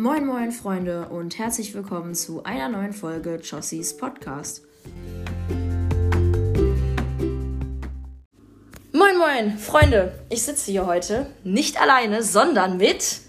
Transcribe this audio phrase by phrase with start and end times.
[0.00, 4.62] Moin moin Freunde und herzlich willkommen zu einer neuen Folge Jossies Podcast.
[8.92, 13.20] Moin moin Freunde, ich sitze hier heute nicht alleine, sondern mit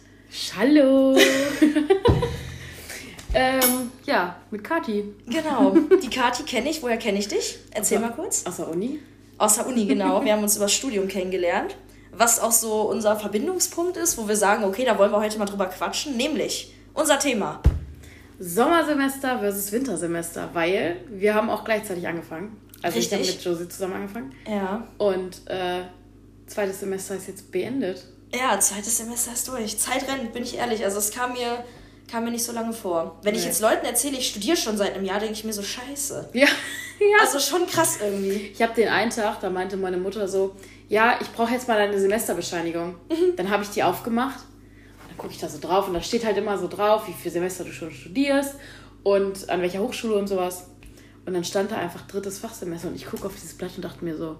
[0.58, 1.18] Hallo.
[3.34, 5.04] ähm, ja, mit Kati.
[5.26, 6.82] Genau, die Kati kenne ich.
[6.82, 7.60] Woher kenne ich dich?
[7.72, 8.46] Erzähl Außer- mal kurz.
[8.46, 9.00] Aus der Uni.
[9.38, 10.24] Aus der Uni, genau.
[10.24, 11.76] Wir haben uns über das Studium kennengelernt.
[12.12, 15.46] Was auch so unser Verbindungspunkt ist, wo wir sagen, okay, da wollen wir heute mal
[15.46, 17.62] drüber quatschen, nämlich unser Thema.
[18.40, 22.58] Sommersemester versus Wintersemester, weil wir haben auch gleichzeitig angefangen.
[22.82, 23.38] Also ich habe Richtig.
[23.38, 24.32] mit Josie zusammen angefangen.
[24.48, 24.88] Ja.
[24.98, 25.84] Und äh,
[26.48, 28.04] zweites Semester ist jetzt beendet.
[28.34, 29.78] Ja, zweites Semester ist durch.
[29.78, 30.84] Zeit rennt, bin ich ehrlich.
[30.84, 31.64] Also es kam mir,
[32.10, 33.20] kam mir nicht so lange vor.
[33.22, 33.48] Wenn ich Nee.
[33.50, 36.30] jetzt Leuten erzähle, ich studiere schon seit einem Jahr, denke ich mir so, scheiße.
[36.34, 36.48] Ja,
[37.00, 37.18] ja.
[37.22, 38.52] Also schon krass irgendwie.
[38.54, 40.56] Ich habe den einen Tag, da meinte meine Mutter so,
[40.92, 42.96] ja, ich brauche jetzt mal deine Semesterbescheinigung.
[43.38, 44.40] Dann habe ich die aufgemacht.
[44.40, 47.14] Und dann gucke ich da so drauf und da steht halt immer so drauf, wie
[47.14, 48.56] viele Semester du schon studierst
[49.04, 50.68] und an welcher Hochschule und sowas.
[51.26, 54.04] Und dann stand da einfach drittes Fachsemester und ich gucke auf dieses Blatt und dachte
[54.04, 54.38] mir so,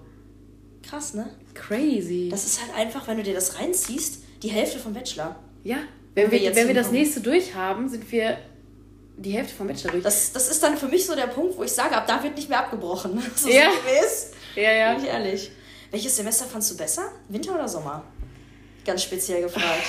[0.84, 1.30] Krass, ne?
[1.54, 2.28] crazy.
[2.30, 5.36] Das ist halt einfach, wenn du dir das reinziehst, die Hälfte vom Bachelor.
[5.64, 5.78] ja,
[6.16, 8.38] wenn wir wir, jetzt wenn wir das nächste durchhaben, sind wir
[9.18, 10.04] die Hälfte vom Bachelor durch.
[10.04, 12.36] Das, das ist dann für mich so der Punkt, wo ich sage, ab da wird
[12.36, 13.22] nicht mehr abgebrochen.
[13.36, 13.70] So Ja.
[13.72, 14.32] sinngemäß.
[14.56, 14.94] ja, ja.
[14.96, 15.52] Bin ich ehrlich.
[15.92, 17.04] Welches Semester fandst du besser?
[17.30, 18.04] Winter oder Sommer?
[18.86, 19.84] Ganz speziell gefragt.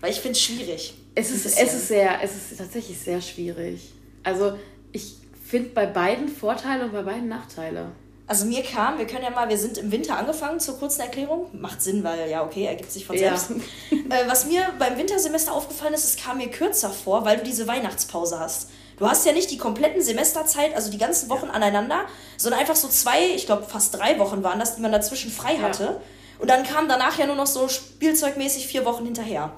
[0.00, 0.94] Weil ich finde es schwierig.
[1.14, 3.92] Es ist, es ist sehr, es ist tatsächlich sehr schwierig.
[4.22, 4.58] Also
[4.92, 7.92] ich finde bei beiden Vorteile und bei beiden Nachteile.
[8.26, 11.48] Also mir kam, wir können ja mal, wir sind im Winter angefangen zur kurzen Erklärung.
[11.60, 13.36] Macht Sinn, weil ja, okay, ergibt sich von Ja.
[13.36, 13.50] selbst.
[13.90, 17.66] äh, was mir beim Wintersemester aufgefallen ist, es kam mir kürzer vor, weil du diese
[17.66, 18.70] Weihnachtspause hast.
[18.98, 22.04] Du hast ja nicht die kompletten Semesterzeit, also die ganzen Wochen aneinander,
[22.36, 25.54] sondern einfach so zwei, ich glaube fast drei Wochen waren das, die man dazwischen frei
[25.54, 25.62] Ja.
[25.62, 26.00] hatte.
[26.38, 29.52] Und dann kam danach ja nur noch so spielzeugmäßig vier Wochen hinterher.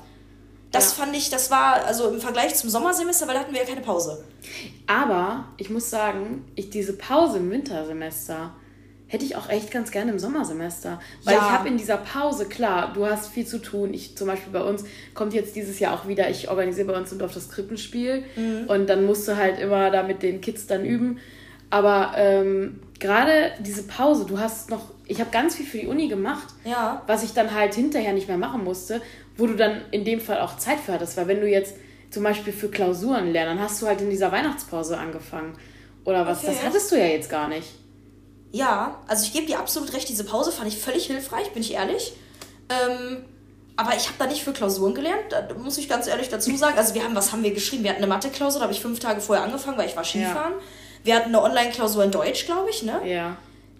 [0.70, 1.05] Das Ja.
[1.05, 3.80] fand ich, das war also im Vergleich zum Sommersemester, weil da hatten wir ja keine
[3.80, 4.24] Pause.
[4.86, 8.52] Aber ich muss sagen, ich diese Pause im Wintersemester
[9.14, 11.01] hätte ich auch echt ganz gerne im Sommersemester.
[11.25, 11.41] Weil Ja.
[11.41, 13.95] ich habe in dieser Pause, klar, du hast viel zu tun.
[13.95, 17.11] Ich zum Beispiel bei uns kommt jetzt dieses Jahr auch wieder, ich organisiere bei uns
[17.13, 18.25] im Dorf das Krippenspiel
[18.69, 21.19] und dann musst du halt immer da mit den Kids dann üben.
[21.70, 26.08] Aber ähm, gerade diese Pause, du hast noch, ich habe ganz viel für die Uni
[26.08, 27.02] gemacht, Ja.
[27.07, 29.01] was ich dann halt hinterher nicht mehr machen musste,
[29.36, 31.17] wo du dann in dem Fall auch Zeit für hattest.
[31.17, 31.77] Weil wenn du jetzt
[32.11, 35.55] zum Beispiel für Klausuren lernen, dann hast du halt in dieser Weihnachtspause angefangen.
[36.05, 36.52] Oder was, Okay.
[36.55, 37.69] das hattest du ja jetzt gar nicht.
[38.54, 41.72] Ja, also ich gebe dir absolut recht, diese Pause fand ich völlig hilfreich, bin ich
[41.72, 42.12] ehrlich.
[42.68, 43.24] Ähm,
[43.74, 46.78] aber ich habe da nicht für Klausuren gelernt, da muss ich ganz ehrlich dazu sagen.
[46.78, 47.82] Also wir haben, was haben wir geschrieben?
[47.82, 50.52] Wir hatten eine Mathe-Klausur, da habe ich fünf Tage vorher angefangen, weil ich war Skifahren.
[51.02, 53.00] Wir hatten eine Online-Klausur in Deutsch, glaube ich, ne?
[53.04, 53.36] Ja.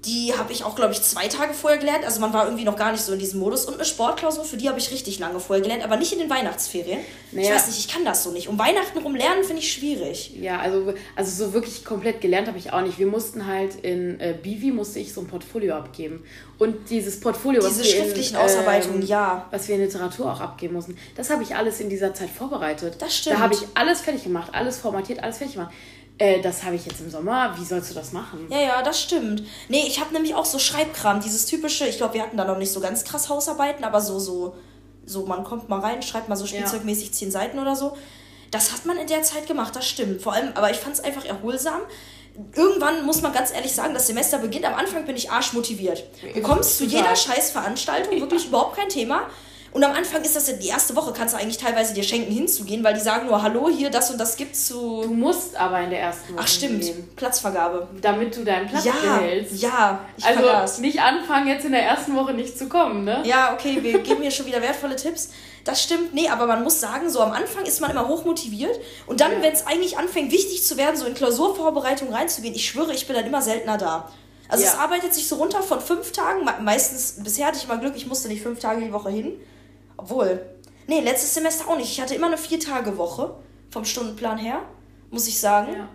[0.07, 2.05] Die habe ich auch, glaube ich, zwei Tage vorher gelernt.
[2.05, 3.65] Also man war irgendwie noch gar nicht so in diesem Modus.
[3.65, 6.31] Und eine Sportklausur, für die habe ich richtig lange vorher gelernt, aber nicht in den
[6.31, 7.01] Weihnachtsferien.
[7.31, 7.55] Ich Naja.
[7.55, 8.49] weiß nicht, ich kann das so nicht.
[8.49, 10.33] Um Weihnachten rum lernen finde ich schwierig.
[10.41, 12.99] Ja, also, also so wirklich komplett gelernt habe ich auch nicht.
[12.99, 16.25] Wir mussten halt in äh, Bivi musste ich so ein Portfolio abgeben.
[16.59, 19.47] Und dieses Portfolio, was Diese wir schriftlichen in, ähm, Ausarbeitungen, ja.
[19.51, 22.97] was wir in Literatur auch abgeben mussten, das habe ich alles in dieser Zeit vorbereitet.
[23.01, 23.37] Das stimmt.
[23.37, 25.73] Da habe ich alles fertig gemacht, alles formatiert, alles fertig gemacht.
[26.19, 27.55] Äh, das habe ich jetzt im Sommer.
[27.59, 28.47] Wie sollst du das machen?
[28.49, 29.43] Ja, ja, das stimmt.
[29.69, 32.59] Nee, ich habe nämlich auch so Schreibkram, dieses typische, ich glaube, wir hatten da noch
[32.59, 34.55] nicht so ganz krass Hausarbeiten, aber so, so,
[35.05, 37.97] so, man kommt mal rein, schreibt mal so spielzeugmäßig zehn Seiten oder so.
[38.51, 40.23] Das hat man in der Zeit gemacht, das stimmt.
[40.23, 41.81] Vor allem, aber ich fand es einfach erholsam.
[42.55, 44.65] Irgendwann muss man ganz ehrlich sagen, das Semester beginnt.
[44.65, 46.05] Am Anfang bin ich arschmotiviert.
[46.35, 49.23] Du kommst zu jeder scheiß Veranstaltung, wirklich überhaupt kein Thema.
[49.75, 52.31] Und am Anfang ist das ja die erste Woche, kannst du eigentlich teilweise dir schenken
[52.33, 55.09] hinzugehen, weil die sagen nur, hallo, hier, das und das gibt's Du zu.
[55.09, 56.81] musst aber in der ersten Woche Ach, stimmt.
[56.83, 57.89] gehen, Platzvergabe.
[58.01, 59.61] damit du deinen Platz Ja, behältst.
[59.61, 60.79] ja, ich also vergaß.
[60.79, 63.23] nicht anfangen, jetzt in der ersten Woche nicht zu kommen, ne?
[63.25, 65.31] Ja, okay, wir geben hier schon wieder wertvolle Tipps.
[65.65, 69.21] Das stimmt, nee, aber man muss sagen, so am Anfang ist man immer hochmotiviert und
[69.21, 69.43] dann, Ja.
[69.43, 73.17] wenn es eigentlich anfängt, wichtig zu werden, so in Klausurvorbereitung reinzugehen, ich schwöre, ich bin
[73.17, 74.09] dann immer seltener da.
[74.49, 74.71] Also Ja.
[74.71, 77.95] es arbeitet sich so runter von fünf Tagen, me- meistens, bisher hatte ich immer Glück,
[77.97, 79.33] ich musste nicht fünf Tage die Woche hin.
[79.97, 80.41] Obwohl,
[80.87, 81.91] nee, letztes Semester auch nicht.
[81.91, 83.35] Ich hatte immer eine Vier-Tage-Woche
[83.71, 84.61] vom Stundenplan her,
[85.11, 85.73] muss ich sagen.
[85.73, 85.89] Ja.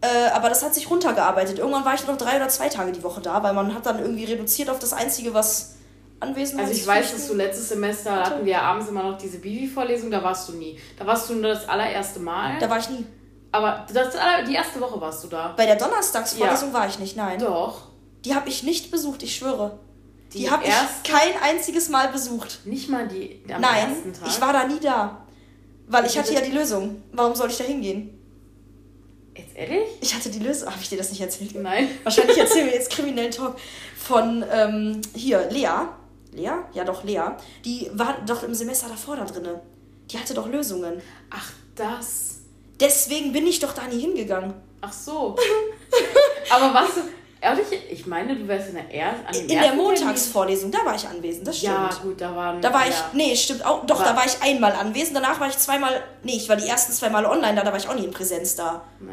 [0.00, 1.58] Äh, aber das hat sich runtergearbeitet.
[1.58, 3.86] Irgendwann war ich nur noch drei oder zwei Tage die Woche da, weil man hat
[3.86, 5.76] dann irgendwie reduziert auf das Einzige, was
[6.20, 9.18] anwesend Also ich weiß, dass du letztes Semester da hatten wir ja abends immer noch
[9.18, 10.78] diese Bibi-Vorlesung, da warst du nie.
[10.98, 12.58] Da warst du nur das allererste Mal.
[12.58, 13.06] Da war ich nie.
[13.52, 14.14] aber das
[14.48, 15.54] die erste Woche warst du da.
[15.56, 17.38] Bei der Donnerstagsvorlesung war ich nicht, nein.
[17.38, 17.88] Doch.
[18.24, 19.78] Die habe ich nicht besucht, ich schwöre.
[20.32, 22.60] Die, Die habe ich kein einziges Mal besucht.
[22.64, 24.28] Nicht mal die am nein, ersten Tag.
[24.28, 25.26] ich war da nie da.
[25.88, 27.02] Weil ich hatte ja die Lösung.
[27.12, 28.12] Warum soll ich da hingehen?
[29.36, 29.86] Jetzt ehrlich?
[30.00, 30.68] Ich hatte die Lösung.
[30.68, 31.54] Habe ich dir das nicht erzählt?
[31.54, 31.88] Nein.
[32.02, 33.56] Wahrscheinlich erzählen wir jetzt kriminellen Talk
[33.96, 35.68] von ähm, hier, Lea.
[36.32, 36.50] Lea?
[36.72, 37.22] Ja, doch, Lea.
[37.64, 39.60] Die war doch im Semester davor da drinne.
[40.10, 41.00] Die hatte doch Lösungen.
[41.30, 42.40] Ach, das.
[42.80, 44.54] Deswegen bin ich doch da nie hingegangen.
[44.80, 45.36] Ach so.
[46.50, 46.90] Aber was?
[47.46, 51.46] Ehrlich, ich meine, du wärst in der, er in der Montagsvorlesung, da war ich anwesend,
[51.46, 51.74] das stimmt.
[51.74, 52.60] Ja, gut, da waren.
[52.60, 52.90] Da war ja.
[52.90, 56.02] ich, nee, stimmt auch, doch, war, da war ich einmal anwesend, danach war ich zweimal,
[56.24, 58.10] nee, ich war die ersten zwei Mal online da, da war ich auch nie in
[58.10, 58.82] Präsenz da.
[58.98, 59.12] Nee.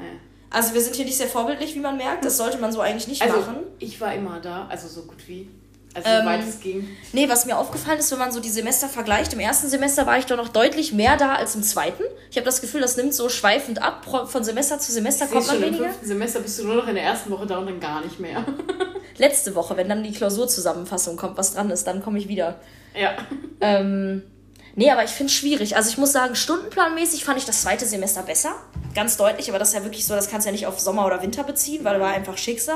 [0.50, 3.08] Also wir sind hier nicht sehr vorbildlich, wie man merkt, das sollte man so eigentlich
[3.08, 3.58] nicht also, machen.
[3.78, 5.50] Ich war immer da, also so gut wie.
[5.94, 6.88] Also ähm, soweit es ging.
[7.12, 10.18] Nee, was mir aufgefallen ist, wenn man so die Semester vergleicht, im ersten Semester war
[10.18, 12.04] ich doch noch deutlich mehr da als im zweiten.
[12.32, 15.56] Ich habe das Gefühl, das nimmt so schweifend ab, von Semester zu Semester kommt man
[15.56, 15.86] schon weniger.
[15.86, 18.04] Im fünften Semester bist du nur noch in der ersten Woche da und dann gar
[18.04, 18.44] nicht mehr.
[19.18, 22.60] Letzte Woche, wenn dann die Klausurzusammenfassung kommt, was dran ist, dann komme ich wieder.
[23.00, 23.16] Ja.
[23.62, 24.24] Ähm,
[24.76, 25.76] nee, aber ich finde es schwierig.
[25.76, 28.56] Also ich muss sagen, stundenplanmäßig fand ich das zweite Semester besser.
[28.96, 31.06] Ganz deutlich, aber das ist ja wirklich so, das kannst du ja nicht auf Sommer
[31.06, 32.76] oder Winter beziehen, weil war einfach Schicksal.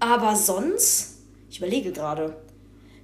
[0.00, 1.11] Aber sonst
[1.52, 2.34] ich überlege gerade.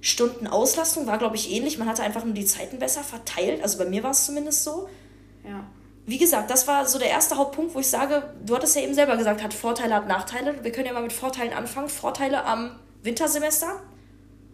[0.01, 1.77] Stundenauslastung war, glaube ich, ähnlich.
[1.77, 3.61] Man hatte einfach nur die Zeiten besser verteilt.
[3.61, 4.89] Also bei mir war es zumindest so.
[5.47, 5.67] Ja.
[6.07, 8.95] Wie gesagt, das war so der erste Hauptpunkt, wo ich sage, du hattest ja eben
[8.95, 10.63] selber gesagt, hat Vorteile, hat Nachteile.
[10.63, 11.89] Wir können ja mal mit Vorteilen anfangen.
[11.89, 12.71] Vorteile am
[13.03, 13.81] Wintersemester?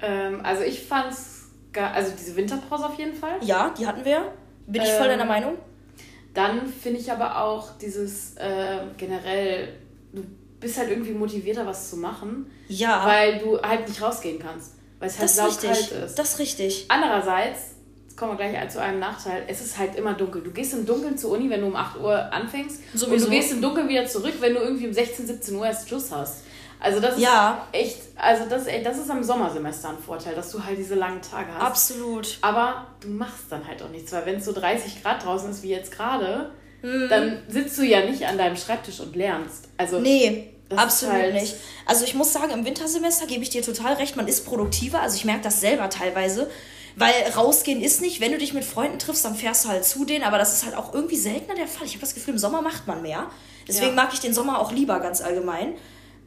[0.01, 3.38] Ähm, also ich fand es, also diese Winterpause auf jeden Fall.
[3.41, 4.33] Ja, die hatten wir.
[4.68, 5.57] Bin ich voll deiner ähm, Meinung.
[6.33, 9.69] Dann finde ich aber auch dieses äh, generell,
[10.65, 12.47] bist halt irgendwie motivierter, was zu machen.
[12.67, 13.06] Ja.
[13.06, 14.73] Weil du halt nicht rausgehen kannst.
[15.00, 16.15] Weil es halt saukalt ist.
[16.15, 16.85] Das ist richtig.
[16.88, 20.41] Andererseits, jetzt kommen wir gleich zu einem Nachteil, es ist halt immer dunkel.
[20.41, 22.81] Du gehst im Dunkeln zur Uni, wenn du um 8 Uhr anfängst.
[22.94, 23.13] Sowieso.
[23.13, 25.88] Und du gehst im Dunkeln wieder zurück, wenn du irgendwie um 16, 17 Uhr erst
[25.88, 26.44] Schluss hast.
[26.79, 27.67] Also das ja.
[27.71, 31.21] ist echt, also das, das ist am Sommersemester ein Vorteil, dass du halt diese langen
[31.21, 31.62] Tage hast.
[31.62, 32.38] Absolut.
[32.41, 35.63] Aber du machst dann halt auch nichts, weil wenn es so 30 Grad draußen ist
[35.63, 36.51] wie jetzt gerade,
[36.81, 37.07] mhm.
[37.09, 39.69] dann sitzt du ja nicht an deinem Schreibtisch und lernst.
[39.77, 40.55] Also nee.
[40.69, 41.56] Das Absolut halt nicht.
[41.85, 45.01] Also ich muss sagen, im Wintersemester gebe ich dir total recht, man ist produktiver.
[45.01, 46.50] Also ich merke das selber teilweise.
[46.95, 50.06] Weil rausgehen ist nicht, wenn du dich mit Freunden triffst, dann fährst du halt zu
[50.06, 51.85] denen, aber das ist halt auch irgendwie seltener der Fall.
[51.85, 53.29] Ich habe das Gefühl, im Sommer macht man mehr.
[53.67, 54.03] Deswegen ja.
[54.03, 55.73] mag ich den Sommer auch lieber ganz allgemein.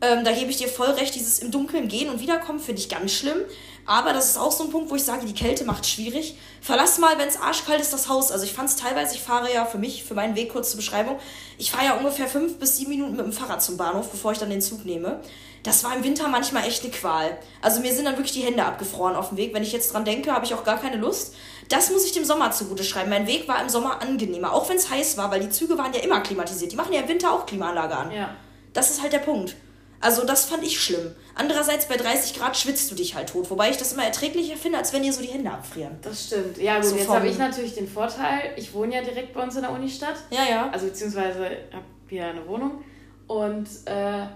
[0.01, 2.89] Ähm, da gebe ich dir voll recht, dieses im Dunkeln gehen und wiederkommen finde ich
[2.89, 3.39] ganz schlimm.
[3.85, 6.37] Aber das ist auch so ein Punkt, wo ich sage, die Kälte macht schwierig.
[6.61, 8.31] Verlass mal, wenn es arschkalt ist, das Haus.
[8.31, 10.77] Also ich fand es teilweise, ich fahre ja für mich, für meinen Weg kurz zur
[10.77, 11.19] Beschreibung,
[11.57, 14.39] ich fahre ja ungefähr fünf bis sieben Minuten mit dem Fahrrad zum Bahnhof, bevor ich
[14.39, 15.21] dann den Zug nehme.
[15.63, 17.39] Das war im Winter manchmal echt eine Qual.
[17.63, 19.55] Also mir sind dann wirklich die Hände abgefroren auf dem Weg.
[19.55, 21.35] Wenn ich jetzt dran denke, habe ich auch gar keine Lust.
[21.71, 23.11] Das muss ich dem Sommer zugute schreiben.
[23.11, 25.93] Mein Weg war im Sommer angenehmer, auch wenn es heiß war, weil die Züge waren
[25.93, 26.73] ja immer klimatisiert.
[26.73, 28.13] Die machen ja im Winter auch Klimaanlage an.
[28.13, 28.37] Ja.
[28.75, 29.57] Das ist halt der Punkt.
[30.01, 31.13] Also das fand ich schlimm.
[31.35, 34.79] Andererseits bei 30 Grad schwitzt du dich halt tot, wobei ich das immer erträglicher finde,
[34.79, 35.99] als wenn dir so die Hände abfrieren.
[36.03, 36.59] Das stimmt.
[36.59, 39.57] Ja gut, so jetzt habe ich natürlich den Vorteil, ich wohne ja direkt bei uns
[39.57, 40.17] in der Unistadt.
[40.31, 40.71] Ja, ja.
[40.71, 42.83] Also beziehungsweise habe hier eine Wohnung
[43.27, 44.27] und äh,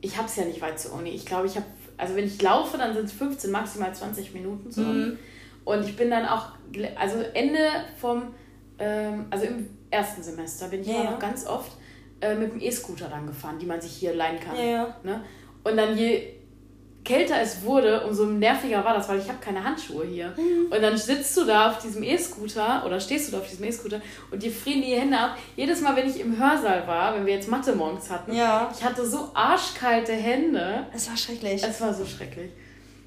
[0.00, 1.10] ich habe es ja nicht weit zur Uni.
[1.10, 1.66] Ich glaube, ich habe,
[1.96, 5.04] also wenn ich laufe, dann sind es 15, maximal 20 Minuten zur Uni.
[5.06, 5.18] Mhm.
[5.64, 6.48] Und ich bin dann auch,
[6.96, 7.58] also Ende
[8.00, 8.34] vom,
[8.78, 11.72] ähm, also im ersten Semester bin ich ja, immer noch ganz oft
[12.20, 14.56] äh, mit dem E-Scooter dann gefahren, die man sich hier leihen kann.
[14.56, 14.96] Ja, ja.
[15.02, 15.24] Ne?
[15.62, 16.34] Und dann je
[17.04, 20.34] kälter es wurde, umso nerviger war das, weil ich habe keine Handschuhe hier.
[20.36, 20.72] Mhm.
[20.72, 24.00] Und dann sitzt du da auf diesem E-Scooter oder stehst du da auf diesem E-Scooter
[24.30, 25.36] und dir frieren die Hände ab.
[25.56, 28.72] Jedes Mal, wenn ich im Hörsaal war, wenn wir jetzt Mathe morgens hatten, ja.
[28.74, 30.86] ich hatte so arschkalte Hände.
[30.94, 31.62] Es war schrecklich.
[31.62, 32.50] Es war so schrecklich.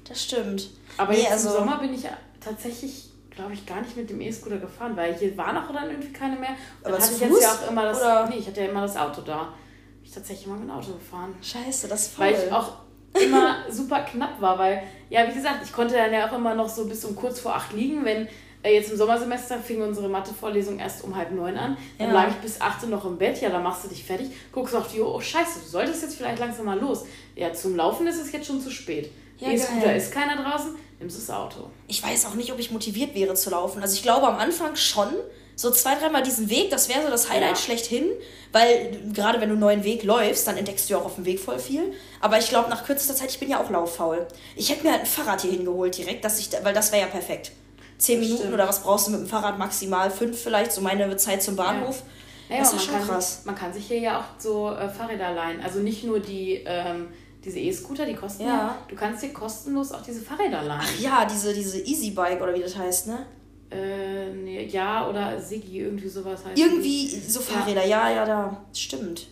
[0.08, 0.70] Das stimmt.
[0.96, 2.04] Aber nee, jetzt also, im Sommer bin ich
[2.40, 3.07] tatsächlich
[3.38, 6.36] glaube ich, gar nicht mit dem E-Scooter gefahren, weil hier waren auch dann irgendwie keine
[6.36, 6.50] mehr.
[6.82, 7.98] Dann hatte ich jetzt ja auch immer das.
[7.98, 8.28] Oder?
[8.28, 9.54] Nee, ich hatte ja immer das Auto da.
[9.94, 11.34] Bin ich tatsächlich immer mit dem Auto gefahren.
[11.40, 12.26] Scheiße, das voll.
[12.26, 12.78] Weil ich auch
[13.14, 16.68] immer super knapp war, weil, ja, wie gesagt, ich konnte dann ja auch immer noch
[16.68, 18.26] so bis um kurz vor acht liegen, wenn
[18.64, 21.76] äh, jetzt im Sommersemester fing unsere Mathevorlesung erst um halb neun an.
[21.98, 22.14] Dann ja.
[22.14, 23.40] lag ich bis acht noch im Bett.
[23.40, 24.30] Ja, dann machst du dich fertig.
[24.50, 25.14] Guckst auf die Uhr.
[25.14, 27.06] Oh, scheiße, du solltest jetzt vielleicht langsam mal los.
[27.36, 29.12] Ja, zum Laufen ist es jetzt schon zu spät.
[29.38, 31.70] Ja, E-Scooter ist keiner draußen nimmst das Auto.
[31.86, 33.82] Ich weiß auch nicht, ob ich motiviert wäre zu laufen.
[33.82, 35.08] Also ich glaube am Anfang schon.
[35.54, 37.56] So zwei, dreimal diesen Weg, das wäre so das Highlight ja.
[37.56, 38.04] schlechthin,
[38.52, 41.24] weil gerade wenn du einen neuen Weg läufst, dann entdeckst du ja auch auf dem
[41.24, 41.94] Weg voll viel.
[42.20, 44.28] Aber ich glaube, nach kürzester Zeit, ich bin ja auch lauffaul.
[44.54, 47.08] Ich hätte mir halt ein Fahrrad hier hingeholt direkt, dass ich, weil das wäre ja
[47.08, 47.50] perfekt.
[47.98, 48.54] Zehn Minuten stimmt.
[48.54, 49.58] oder was brauchst du mit dem Fahrrad?
[49.58, 52.04] Maximal fünf vielleicht, so meine Zeit zum Bahnhof.
[52.48, 52.54] Ja.
[52.56, 53.36] Ja, das ist schon krass.
[53.36, 55.60] Sich, man kann sich hier ja auch so äh, Fahrräder leihen.
[55.60, 57.08] Also nicht nur die ähm,
[57.44, 58.48] diese E-Scooter, die kosten ja.
[58.48, 58.78] ja.
[58.88, 60.80] Du kannst dir kostenlos auch diese Fahrräder leihen.
[60.82, 63.26] Ach ja, diese, diese Easy-Bike oder wie das heißt, ne?
[63.70, 67.30] Äh, nee, ja, oder Siggi, irgendwie sowas heißt Irgendwie die.
[67.30, 68.08] so Fahrräder, ja.
[68.08, 68.64] ja, ja, da.
[68.72, 69.26] Stimmt.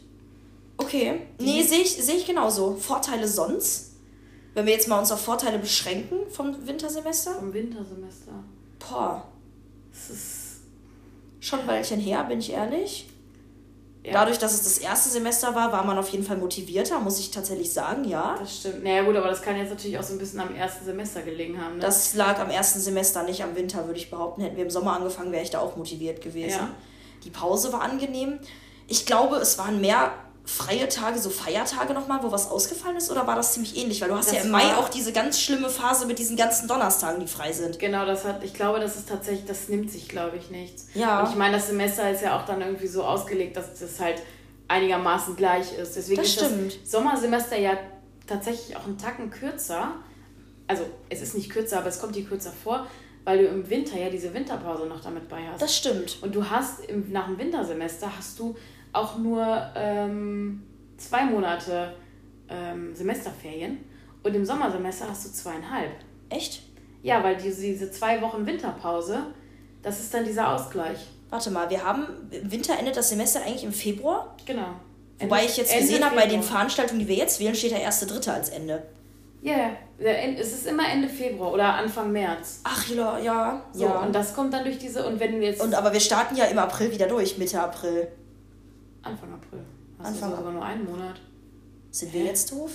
[0.76, 1.22] Okay.
[1.40, 2.76] Die nee, sehe ich, seh ich genauso.
[2.76, 3.94] Vorteile sonst?
[4.54, 7.34] Wenn wir jetzt mal uns auf Vorteile beschränken vom Wintersemester?
[7.34, 8.32] Vom Wintersemester.
[8.78, 9.26] Boah.
[9.90, 10.42] Das ist.
[11.40, 13.08] Schon ein Weilchen her, bin ich ehrlich.
[14.06, 14.12] Ja.
[14.12, 17.32] Dadurch, dass es das erste Semester war, war man auf jeden Fall motivierter, muss ich
[17.32, 18.36] tatsächlich sagen, ja.
[18.38, 18.84] Das stimmt.
[18.84, 21.60] Naja, gut, aber das kann jetzt natürlich auch so ein bisschen am ersten Semester gelegen
[21.60, 21.74] haben.
[21.74, 21.80] Ne?
[21.80, 24.42] Das lag am ersten Semester, nicht am Winter, würde ich behaupten.
[24.42, 26.60] Hätten wir im Sommer angefangen, wäre ich da auch motiviert gewesen.
[26.60, 26.70] Ja.
[27.24, 28.38] Die Pause war angenehm.
[28.86, 30.12] Ich glaube, es waren mehr
[30.46, 33.10] freie Tage, so Feiertage nochmal, wo was ausgefallen ist?
[33.10, 34.00] Oder war das ziemlich ähnlich?
[34.00, 36.68] Weil du hast das ja im Mai auch diese ganz schlimme Phase mit diesen ganzen
[36.68, 37.80] Donnerstagen, die frei sind.
[37.80, 40.86] Genau, das hat, ich glaube, das ist tatsächlich, das nimmt sich, glaube ich, nichts.
[40.94, 41.20] Ja.
[41.20, 44.22] Und ich meine, das Semester ist ja auch dann irgendwie so ausgelegt, dass das halt
[44.68, 45.96] einigermaßen gleich ist.
[45.96, 46.78] Deswegen das ist stimmt.
[46.80, 47.76] das Sommersemester ja
[48.26, 49.94] tatsächlich auch einen Tacken kürzer.
[50.68, 52.86] Also es ist nicht kürzer, aber es kommt dir kürzer vor,
[53.24, 55.60] weil du im Winter ja diese Winterpause noch damit bei hast.
[55.60, 56.18] Das stimmt.
[56.22, 58.56] Und du hast im, nach dem Wintersemester hast du
[58.96, 60.62] auch nur ähm,
[60.96, 61.94] zwei Monate
[62.48, 63.78] ähm, Semesterferien
[64.22, 65.92] und im Sommersemester hast du zweieinhalb.
[66.28, 66.62] Echt?
[67.02, 69.26] Ja, weil diese, diese zwei Wochen Winterpause,
[69.82, 70.98] das ist dann dieser Ausgleich.
[71.30, 74.36] Warte mal, wir haben im Winter endet das Semester eigentlich im Februar?
[74.44, 74.76] Genau.
[75.18, 77.80] Wobei Ende, ich jetzt gesehen habe, bei den Veranstaltungen, die wir jetzt wählen, steht der
[77.80, 78.82] erste Dritte als Ende.
[79.42, 82.60] Ja, yeah, es ist immer Ende Februar oder Anfang März.
[82.64, 83.62] Ach ja, ja.
[83.72, 84.00] So, ja.
[84.00, 85.62] und das kommt dann durch diese, und wenn wir jetzt.
[85.62, 88.08] Und aber wir starten ja im April wieder durch, Mitte April.
[89.06, 89.60] Anfang April.
[89.98, 91.20] Hast Anfang du sogar nur einen Monat.
[91.90, 92.70] Sind wir jetzt doof?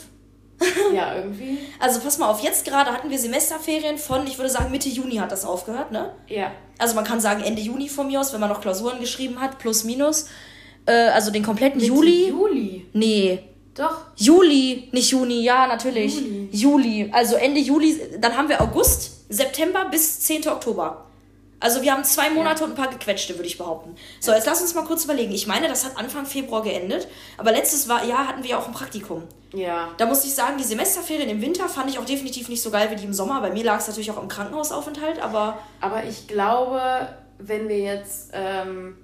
[0.93, 1.59] ja, irgendwie.
[1.79, 5.15] Also pass mal auf, jetzt gerade hatten wir Semesterferien von, ich würde sagen, Mitte Juni
[5.15, 6.13] hat das aufgehört, ne?
[6.27, 6.51] Ja.
[6.77, 9.59] Also man kann sagen Ende Juni von mir aus, wenn man noch Klausuren geschrieben hat,
[9.59, 10.27] plus minus.
[10.85, 12.29] Äh, also den kompletten Mitte Juli.
[12.29, 12.85] Juli?
[12.93, 13.43] Nee.
[13.73, 14.01] Doch.
[14.15, 16.15] Juli, nicht Juni, ja, natürlich.
[16.15, 16.50] Juli.
[16.51, 17.09] Juli.
[17.11, 20.47] Also Ende Juli, dann haben wir August, September bis 10.
[20.50, 21.05] Oktober.
[21.62, 23.96] Also wir haben zwei Monate und ein paar gequetschte, würde ich behaupten.
[24.20, 25.32] So, jetzt lass uns mal kurz überlegen.
[25.32, 28.74] Ich meine, das hat Anfang Februar geendet, aber letztes Jahr hatten wir ja auch ein
[28.74, 29.24] Praktikum.
[29.53, 29.89] Ja.
[29.98, 32.89] Da muss ich sagen, die Semesterferien im Winter fand ich auch definitiv nicht so geil
[32.91, 33.39] wie die im Sommer.
[33.41, 35.60] Bei mir lag es natürlich auch im Krankenhausaufenthalt, aber...
[35.80, 36.82] Aber ich glaube,
[37.38, 38.32] wenn wir jetzt...
[38.34, 38.98] Ähm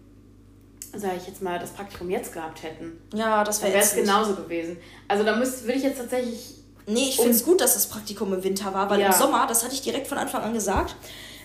[0.93, 2.99] sage ich jetzt mal, das Praktikum jetzt gehabt hätten.
[3.13, 4.77] Ja, das wäre es genauso gewesen.
[5.07, 6.55] Also da müsste, würde ich jetzt tatsächlich.
[6.87, 9.07] Nee, ich finde es gut, dass das Praktikum im Winter war, weil ja.
[9.07, 10.95] im Sommer, das hatte ich direkt von Anfang an gesagt,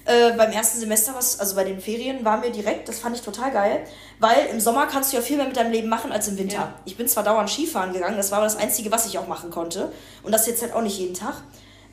[0.04, 3.22] äh, beim ersten Semester, was, also bei den Ferien, war mir direkt, das fand ich
[3.22, 3.84] total geil,
[4.18, 6.56] weil im Sommer kannst du ja viel mehr mit deinem Leben machen als im Winter.
[6.56, 6.74] Ja.
[6.84, 9.50] Ich bin zwar dauernd Skifahren gegangen, das war aber das Einzige, was ich auch machen
[9.50, 9.92] konnte.
[10.22, 11.34] Und das jetzt halt auch nicht jeden Tag.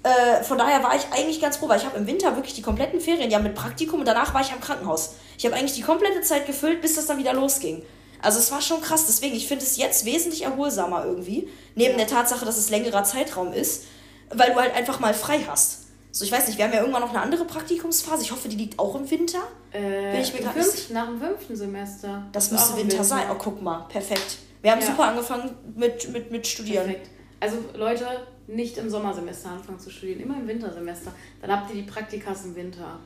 [0.01, 2.61] Äh, von daher war ich eigentlich ganz froh, weil ich habe im Winter wirklich die
[2.61, 5.15] kompletten Ferien ja mit Praktikum und danach war ich am Krankenhaus.
[5.37, 7.83] Ich habe eigentlich die komplette Zeit gefüllt, bis das dann wieder losging.
[8.21, 12.05] Also es war schon krass, deswegen, ich finde es jetzt wesentlich erholsamer irgendwie, neben ja.
[12.05, 13.83] der Tatsache, dass es längerer Zeitraum ist,
[14.29, 15.88] weil du halt einfach mal frei hast.
[16.11, 18.23] So, ich weiß nicht, wir haben ja irgendwann noch eine andere Praktikumsphase.
[18.23, 19.39] Ich hoffe, die liegt auch im Winter.
[19.71, 22.23] Äh, Bin ich mir fünf, nach dem fünften Semester.
[22.31, 23.27] Das, das müsste Winter, Winter sein.
[23.31, 24.39] Oh, guck mal, perfekt.
[24.61, 24.87] Wir haben ja.
[24.87, 26.87] super angefangen mit, mit, mit Studieren.
[26.87, 27.09] Perfekt.
[27.39, 28.05] Also Leute,
[28.47, 31.13] nicht im Sommersemester anfangen zu studieren, immer im Wintersemester.
[31.41, 32.99] Dann habt ihr die Praktikas im Winter.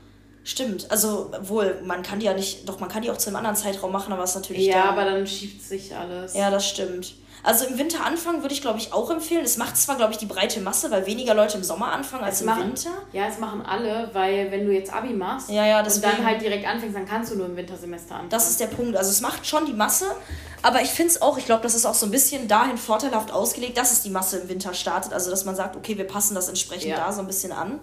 [0.46, 3.38] Stimmt, also wohl, man kann die ja nicht, doch man kann die auch zu einem
[3.38, 4.66] anderen Zeitraum machen, aber es ist natürlich.
[4.66, 6.34] Ja, aber dann schiebt sich alles.
[6.34, 7.16] Ja, das stimmt.
[7.46, 9.44] Also im Winter anfangen würde ich, glaube ich, auch empfehlen.
[9.44, 12.36] Es macht zwar, glaube ich, die breite Masse, weil weniger Leute im Sommer anfangen als
[12.36, 12.92] es im machen, Winter.
[13.12, 16.42] Ja, es machen alle, weil wenn du jetzt Abi machst ja, ja, und dann halt
[16.42, 18.30] direkt anfängst, dann kannst du nur im Wintersemester anfangen.
[18.30, 18.96] Das ist der Punkt.
[18.96, 20.06] Also es macht schon die Masse,
[20.62, 23.32] aber ich finde es auch, ich glaube, das ist auch so ein bisschen dahin vorteilhaft
[23.32, 25.12] ausgelegt, dass es die Masse im Winter startet.
[25.12, 26.96] Also dass man sagt, okay, wir passen das entsprechend ja.
[26.96, 27.82] da so ein bisschen an.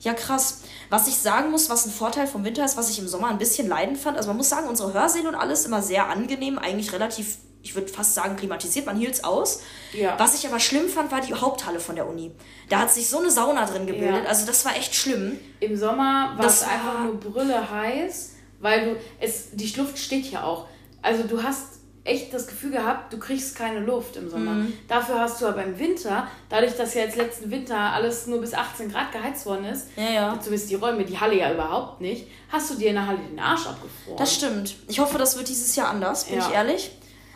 [0.00, 0.60] Ja, krass.
[0.90, 3.38] Was ich sagen muss, was ein Vorteil vom Winter ist, was ich im Sommer ein
[3.38, 4.18] bisschen leiden fand.
[4.18, 7.88] Also man muss sagen, unsere Hörsäle und alles immer sehr angenehm, eigentlich relativ ich würde
[7.88, 9.60] fast sagen, klimatisiert, man hielt es aus.
[9.92, 10.18] Ja.
[10.18, 12.30] Was ich aber schlimm fand, war die Haupthalle von der Uni.
[12.70, 14.28] Da hat sich so eine Sauna drin gebildet, ja.
[14.28, 15.38] also das war echt schlimm.
[15.60, 20.30] Im Sommer war das es einfach nur brülle heiß, weil du, es, die Luft steht
[20.30, 20.66] ja auch.
[21.02, 24.52] Also du hast echt das Gefühl gehabt, du kriegst keine Luft im Sommer.
[24.52, 24.72] Mhm.
[24.88, 28.54] Dafür hast du aber im Winter, dadurch, dass ja jetzt letzten Winter alles nur bis
[28.54, 30.40] 18 Grad geheizt worden ist, ja, ja.
[30.40, 33.38] zumindest die Räume, die Halle ja überhaupt nicht, hast du dir in der Halle den
[33.38, 34.16] Arsch abgefroren.
[34.16, 34.76] Das stimmt.
[34.88, 36.48] Ich hoffe, das wird dieses Jahr anders, bin ja.
[36.48, 36.90] ich ehrlich.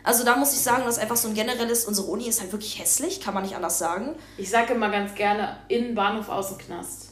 [0.04, 2.78] Also da muss ich sagen, dass einfach so ein generelles, unsere Uni ist halt wirklich
[2.78, 4.16] hässlich, kann man nicht anders sagen.
[4.36, 7.10] Ich sage immer ganz gerne, Innenbahnhof, Außenknast.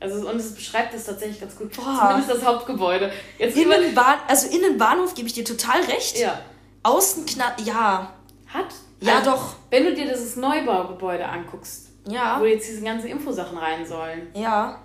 [0.00, 1.76] Also, und es beschreibt es tatsächlich ganz gut.
[1.76, 2.08] Boah.
[2.08, 3.12] Zumindest das Hauptgebäude.
[3.38, 6.18] Jetzt Innenbahn, also Innenbahnhof gebe ich dir total recht.
[6.18, 6.40] Ja.
[6.82, 8.12] Außenknast, ja.
[8.48, 8.66] Hat?
[9.00, 9.54] Ja, also, doch.
[9.70, 12.40] Wenn du dir dieses Neubaugebäude anguckst, ja.
[12.40, 14.28] wo jetzt diese ganzen Infosachen rein sollen.
[14.34, 14.80] Ja.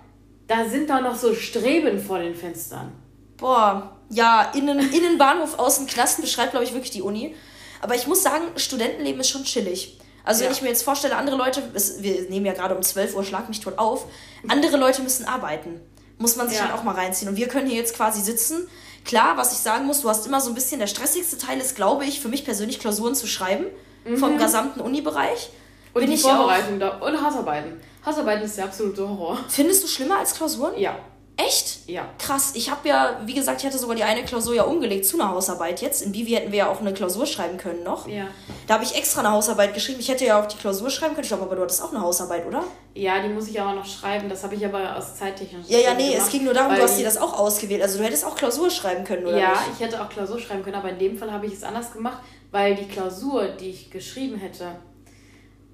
[0.46, 2.92] Da sind doch noch so Streben vor den Fenstern.
[3.36, 7.34] Boah, ja, Innen, Innenbahnhof, Außenknasten beschreibt, glaube ich, wirklich die Uni.
[7.80, 9.98] Aber ich muss sagen, Studentenleben ist schon chillig.
[10.24, 10.46] Also ja.
[10.46, 11.62] wenn ich mir jetzt vorstelle, andere Leute,
[12.00, 14.06] wir nehmen ja gerade um 12 Uhr, schlag mich tot auf,
[14.48, 15.80] andere Leute müssen arbeiten.
[16.18, 16.66] Muss man sich ja.
[16.66, 17.30] dann auch mal reinziehen.
[17.30, 18.68] Und wir können hier jetzt quasi sitzen.
[19.04, 21.76] Klar, was ich sagen muss, du hast immer so ein bisschen, der stressigste Teil ist,
[21.76, 23.66] glaube ich, für mich persönlich Klausuren zu schreiben.
[24.04, 24.18] Mhm.
[24.18, 25.50] Vom gesamten Uni-Bereich.
[25.94, 26.98] Und Bin die Vorbereitung da.
[26.98, 27.80] Und Hausarbeiten.
[28.04, 29.38] Hausarbeiten ist der absolute Horror.
[29.48, 30.78] Findest du schlimmer als Klausuren?
[30.78, 30.98] Ja.
[31.40, 31.88] Echt?
[31.88, 32.08] Ja.
[32.18, 32.52] Krass.
[32.56, 35.30] Ich habe ja, wie gesagt, ich hatte sogar die eine Klausur ja umgelegt zu einer
[35.30, 36.02] Hausarbeit jetzt.
[36.02, 38.08] In Bivi hätten wir ja auch eine Klausur schreiben können noch.
[38.08, 38.26] Ja.
[38.66, 40.00] Da habe ich extra eine Hausarbeit geschrieben.
[40.00, 41.22] Ich hätte ja auch die Klausur schreiben können.
[41.22, 42.64] Ich glaube, aber du hattest auch eine Hausarbeit, oder?
[42.94, 44.28] Ja, die muss ich aber noch schreiben.
[44.28, 46.82] Das habe ich aber aus zeittechnischen Ja, ja, nee, gemacht, es ging nur darum, du
[46.82, 47.82] hast dir das auch ausgewählt.
[47.82, 49.38] Also du hättest auch Klausur schreiben können, oder?
[49.38, 49.62] Ja, nicht?
[49.74, 52.18] ich hätte auch Klausur schreiben können, aber in dem Fall habe ich es anders gemacht,
[52.50, 54.72] weil die Klausur, die ich geschrieben hätte,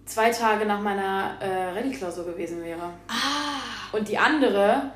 [0.05, 2.83] zwei Tage nach meiner äh, Rallye-Klausur gewesen wäre.
[3.09, 3.97] Ah.
[3.97, 4.91] Und die andere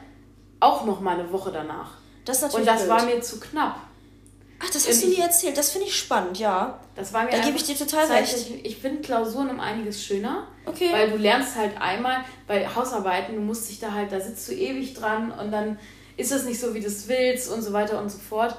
[0.61, 1.93] auch noch mal eine Woche danach.
[2.25, 2.91] Das ist natürlich Und das blöd.
[2.91, 3.81] war mir zu knapp.
[4.61, 5.57] Ach, das hast du nie erzählt.
[5.57, 6.81] Das finde ich spannend, ja.
[6.97, 8.37] Das war mir da gebe ich dir total recht.
[8.37, 10.49] Ich, ich finde Klausuren um einiges schöner.
[10.67, 10.91] Okay.
[10.93, 14.53] Weil du lernst halt einmal bei Hausarbeiten, du musst dich da halt, da sitzt du
[14.53, 15.79] ewig dran und dann
[16.17, 18.57] ist es nicht so, wie du es willst und so weiter und so fort.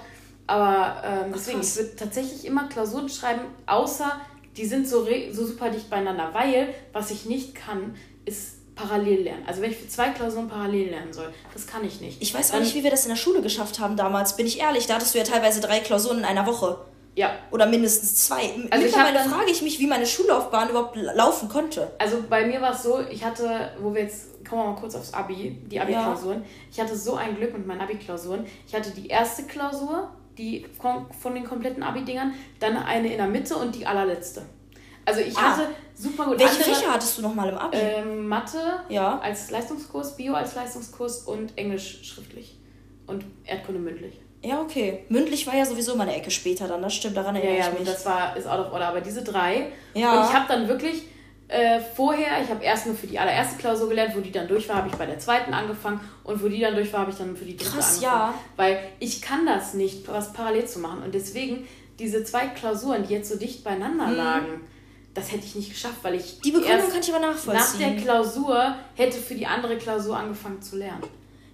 [0.48, 4.20] Aber ähm, deswegen, ich würde tatsächlich immer Klausuren schreiben, außer
[4.56, 6.30] die sind so, so super dicht beieinander.
[6.34, 9.44] Weil, was ich nicht kann, ist parallel lernen.
[9.46, 12.22] Also wenn ich für zwei Klausuren parallel lernen soll, das kann ich nicht.
[12.22, 14.36] Ich weiß auch nicht, wie wir das in der Schule geschafft haben damals.
[14.36, 16.78] Bin ich ehrlich, da hattest du ja teilweise drei Klausuren in einer Woche.
[17.16, 17.32] Ja.
[17.52, 18.54] Oder mindestens zwei.
[18.70, 21.92] Also Mittlerweile ich frage ich mich, wie meine Schullaufbahn überhaupt laufen konnte.
[21.98, 24.96] Also bei mir war es so, ich hatte, wo wir jetzt, kommen wir mal kurz
[24.96, 26.42] aufs Abi, die Abi-Klausuren.
[26.42, 26.48] Ja.
[26.72, 28.46] Ich hatte so ein Glück mit meinen Abi-Klausuren.
[28.68, 33.58] Ich hatte die erste Klausur, die von den kompletten Abi-Dingern, dann eine in der Mitte
[33.58, 34.44] und die allerletzte.
[35.10, 35.42] Also ich ah.
[35.42, 36.40] hatte super gut.
[36.40, 37.78] Welche andere, Fächer hattest du nochmal im Abi?
[37.78, 39.20] Ähm, Mathe ja.
[39.20, 42.58] als Leistungskurs, Bio als Leistungskurs und Englisch schriftlich.
[43.08, 44.14] Und Erdkunde mündlich.
[44.44, 45.06] Ja, okay.
[45.10, 47.88] Mündlich war ja sowieso meine Ecke später dann, das stimmt, daran erinnere ja, ich mich.
[47.88, 49.72] Ja, das war, ist out of order, aber diese drei.
[49.96, 50.20] Ja.
[50.22, 51.04] Und ich habe dann wirklich
[51.50, 54.70] äh, vorher, ich habe erst nur für die allererste Klausur gelernt, wo die dann durch
[54.70, 57.18] war, habe ich bei der zweiten angefangen und wo die dann durch war, habe ich
[57.18, 58.22] dann für die dritte Krass, angefangen.
[58.22, 58.34] Ja.
[58.56, 61.02] Weil ich kann das nicht, was parallel zu machen.
[61.04, 64.16] Und deswegen diese zwei Klausuren, die jetzt so dicht beieinander hm.
[64.16, 64.62] lagen,
[65.14, 66.40] das hätte ich nicht geschafft, weil ich.
[66.42, 67.54] Die Begründung kann ich aber nachvollziehen.
[67.54, 71.04] Nach der Klausur hätte für die andere Klausur angefangen zu lernen.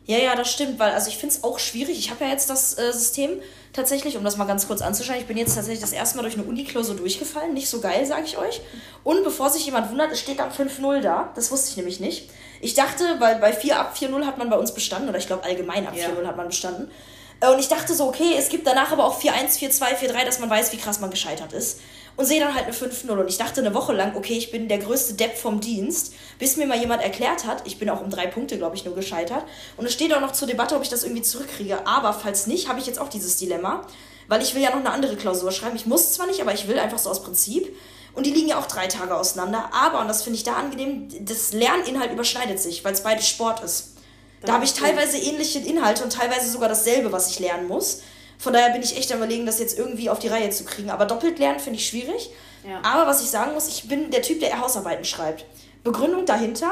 [0.07, 1.97] Ja, ja, das stimmt, weil also ich finde es auch schwierig.
[1.97, 3.31] Ich habe ja jetzt das äh, System
[3.73, 6.35] tatsächlich, um das mal ganz kurz anzuschauen, ich bin jetzt tatsächlich das erste Mal durch
[6.35, 7.53] eine Uni-Klausur durchgefallen.
[7.53, 8.61] Nicht so geil, sage ich euch.
[9.03, 11.31] Und bevor sich jemand wundert, es steht dann 5-0 da.
[11.33, 12.29] Das wusste ich nämlich nicht.
[12.61, 15.43] Ich dachte, weil bei 4 ab 4-0 hat man bei uns bestanden, oder ich glaube
[15.43, 16.07] allgemein ab ja.
[16.07, 16.91] 4-0 hat man bestanden.
[17.39, 20.39] Äh, und ich dachte so, okay, es gibt danach aber auch 4-1, 4-2, 4-3, dass
[20.39, 21.79] man weiß, wie krass man gescheitert ist
[22.17, 23.09] und sehe dann halt eine 5-0.
[23.09, 26.57] Und ich dachte eine Woche lang, okay, ich bin der größte Depp vom Dienst, bis
[26.57, 29.43] mir mal jemand erklärt hat, ich bin auch um drei Punkte, glaube ich, nur gescheitert.
[29.77, 31.85] Und es steht auch noch zur Debatte, ob ich das irgendwie zurückkriege.
[31.85, 33.85] Aber falls nicht, habe ich jetzt auch dieses Dilemma,
[34.27, 35.75] weil ich will ja noch eine andere Klausur schreiben.
[35.75, 37.75] Ich muss zwar nicht, aber ich will einfach so aus Prinzip.
[38.13, 39.69] Und die liegen ja auch drei Tage auseinander.
[39.73, 43.61] Aber, und das finde ich da angenehm, das Lerninhalt überschneidet sich, weil es beides Sport
[43.61, 43.95] ist.
[44.41, 48.01] Da habe ich teilweise ähnliche Inhalte und teilweise sogar dasselbe, was ich lernen muss.
[48.37, 50.89] Von daher bin ich echt am überlegen, das jetzt irgendwie auf die Reihe zu kriegen.
[50.89, 52.29] Aber doppelt lernen finde ich schwierig.
[52.67, 52.81] Ja.
[52.83, 55.45] Aber was ich sagen muss, ich bin der Typ, der Hausarbeiten schreibt.
[55.83, 56.71] Begründung dahinter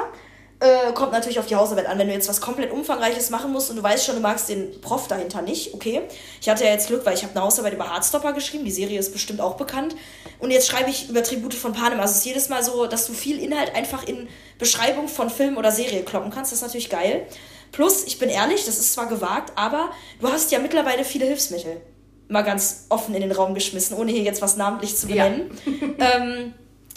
[0.64, 1.98] äh, kommt natürlich auf die Hausarbeit an.
[2.00, 4.80] Wenn du jetzt was komplett Umfangreiches machen musst und du weißt schon, du magst den
[4.82, 6.02] Prof dahinter nicht, okay.
[6.42, 8.64] Ich hatte ja jetzt Glück, weil ich habe eine Hausarbeit über Hardstopper geschrieben.
[8.64, 9.96] Die Serie ist bestimmt auch bekannt.
[10.40, 12.00] Und jetzt schreibe ich über Tribute von Panem.
[12.00, 15.58] Also es ist jedes Mal so, dass du viel Inhalt einfach in Beschreibung von Film
[15.58, 16.52] oder Serie kloppen kannst.
[16.52, 17.28] Das ist natürlich geil.
[17.74, 21.82] Plus, ich bin ehrlich, das ist zwar gewagt, aber du hast ja mittlerweile viele Hilfsmittel.
[22.30, 25.52] Mal ganz offen in den Raum geschmissen, ohne hier jetzt was namentlich zu benennen.
[25.98, 26.16] Ja.
[26.18, 26.54] ähm,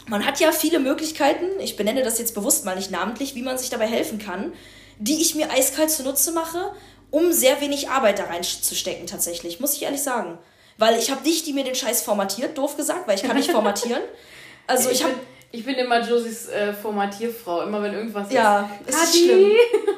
[0.06, 3.58] man hat ja viele Möglichkeiten, ich benenne das jetzt bewusst mal nicht namentlich, wie man
[3.58, 4.52] sich dabei helfen kann,
[4.98, 6.72] die ich mir eiskalt zunutze mache,
[7.10, 10.38] um sehr wenig Arbeit da reinzustecken tatsächlich, muss ich ehrlich sagen.
[10.78, 13.50] Weil ich habe dich, die mir den Scheiß formatiert, doof gesagt, weil ich kann nicht
[13.50, 14.02] formatieren.
[14.66, 15.14] Also ich, ich habe
[15.52, 18.94] ich bin immer Josies äh, Formatierfrau, immer wenn irgendwas ja, ist.
[18.94, 19.52] Ja, ist schlimm.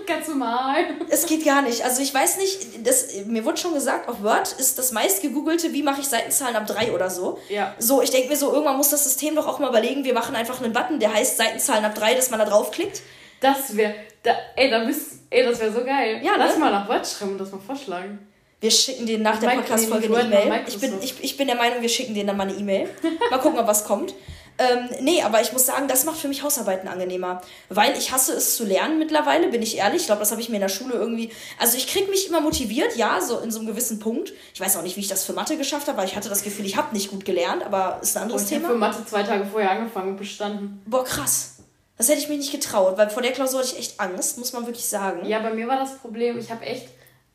[0.07, 0.85] Ganz normal.
[1.09, 1.85] Es geht gar nicht.
[1.85, 5.73] Also ich weiß nicht, das, mir wurde schon gesagt, auf Word ist das meist gegoogelte,
[5.73, 7.39] wie mache ich Seitenzahlen ab drei oder so.
[7.49, 7.75] Ja.
[7.79, 10.37] So, ich denke mir so, irgendwann muss das System doch auch mal überlegen, wir machen
[10.37, 13.03] einfach einen Button, der heißt Seitenzahlen ab drei, dass man da draufklickt.
[13.41, 16.21] Das wäre, da, ey, da bist, ey, das wäre so geil.
[16.23, 16.61] Ja, Lass ne?
[16.61, 18.19] mal nach Word schreiben und das mal vorschlagen.
[18.61, 20.65] Wir schicken den nach der Podcast-Folge eine E-Mail.
[20.67, 22.89] Ich bin, ich, ich bin der Meinung, wir schicken denen dann mal eine E-Mail.
[23.31, 24.15] Mal gucken, ob was kommt.
[24.59, 27.41] Ähm, nee, aber ich muss sagen, das macht für mich Hausarbeiten angenehmer.
[27.69, 30.03] Weil ich hasse es zu lernen mittlerweile, bin ich ehrlich.
[30.03, 31.31] Ich glaube, das habe ich mir in der Schule irgendwie.
[31.59, 34.33] Also ich kriege mich immer motiviert, ja, so in so einem gewissen Punkt.
[34.53, 36.43] Ich weiß auch nicht, wie ich das für Mathe geschafft habe, weil ich hatte das
[36.43, 38.61] Gefühl, ich habe nicht gut gelernt, aber ist ein anderes oh, ich Thema.
[38.61, 40.83] Ich habe für Mathe zwei Tage vorher angefangen und bestanden.
[40.87, 41.59] Boah, krass.
[41.97, 44.53] Das hätte ich mir nicht getraut, weil vor der Klausur hatte ich echt Angst, muss
[44.53, 45.25] man wirklich sagen.
[45.27, 46.89] Ja, bei mir war das Problem, ich habe echt,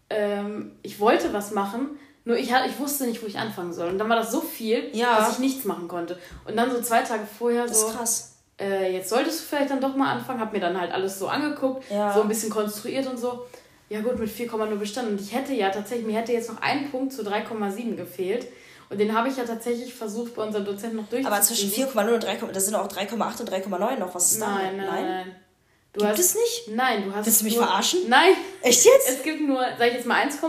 [0.09, 3.89] ähm, ich wollte was machen, nur ich, ich wusste nicht, wo ich anfangen soll.
[3.89, 5.17] Und dann war das so viel, ja.
[5.17, 6.17] dass ich nichts machen konnte.
[6.45, 7.73] Und dann so zwei Tage vorher so.
[7.73, 8.33] Das ist krass.
[8.59, 10.39] Äh, jetzt solltest du vielleicht dann doch mal anfangen.
[10.39, 12.13] Hab mir dann halt alles so angeguckt, ja.
[12.13, 13.45] so ein bisschen konstruiert und so.
[13.89, 15.13] Ja gut, mit 4,0 bestanden.
[15.13, 18.47] Und ich hätte ja tatsächlich, mir hätte jetzt noch ein Punkt zu 3,7 gefehlt.
[18.89, 21.27] Und den habe ich ja tatsächlich versucht, bei unserem Dozenten noch durchzuziehen.
[21.27, 24.15] Aber zwischen 4,0 und 3,0, da sind auch 3,8 und 3,9 noch.
[24.15, 24.47] Was ist da?
[24.47, 25.05] Nein, nein, nein.
[25.05, 25.36] nein.
[25.93, 26.75] Du Gibt hast, es nicht?
[26.75, 27.27] Nein, du hast.
[27.27, 28.10] Willst du mich nur, verarschen?
[28.10, 28.34] Nein.
[28.63, 29.10] Echt jetzt?
[29.10, 30.39] Es gibt nur, sag ich jetzt mal 1,0,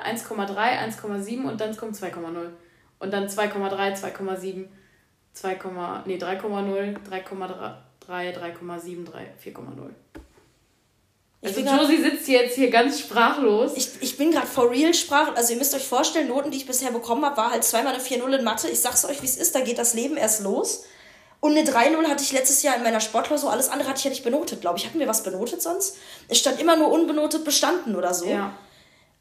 [0.00, 2.50] 1,3, 1,7 und dann kommt 2,0.
[3.00, 4.66] Und dann 2,3, 2,7,
[5.32, 5.58] 2,
[6.06, 7.74] nee, 3,0, 3,3,
[8.06, 9.08] 3,7,
[9.44, 9.90] 4,0.
[11.44, 13.72] Also Josie sitzt jetzt hier ganz sprachlos.
[13.74, 15.36] Ich, ich bin gerade for real sprachlos.
[15.36, 18.02] Also ihr müsst euch vorstellen, Noten, die ich bisher bekommen habe, war halt zweimal eine
[18.02, 18.68] 4-0 in Mathe.
[18.68, 20.84] Ich sag's euch, wie es ist, da geht das Leben erst los.
[21.42, 23.50] Und eine 3-0 hatte ich letztes Jahr in meiner Sportklausur.
[23.50, 24.86] Alles andere hatte ich ja nicht benotet, glaube ich.
[24.86, 25.96] Hatten wir was benotet sonst?
[26.28, 28.26] Es stand immer nur unbenotet bestanden oder so.
[28.26, 28.52] Ja.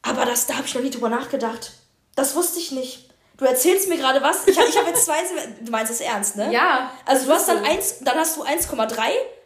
[0.04, 1.72] Aber das, da habe ich noch nie drüber nachgedacht.
[2.16, 3.10] Das wusste ich nicht.
[3.38, 4.48] Du erzählst mir gerade was.
[4.48, 5.18] Ich habe ich hab jetzt zwei.
[5.62, 6.54] Du meinst es ernst, ne?
[6.54, 6.92] Ja.
[7.08, 7.72] Also du hast dann so.
[7.72, 9.00] eins, dann hast du 1,3,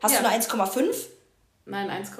[0.04, 0.20] hast Ja.
[0.20, 0.96] du eine 1,5.
[1.64, 2.12] Nein, 1,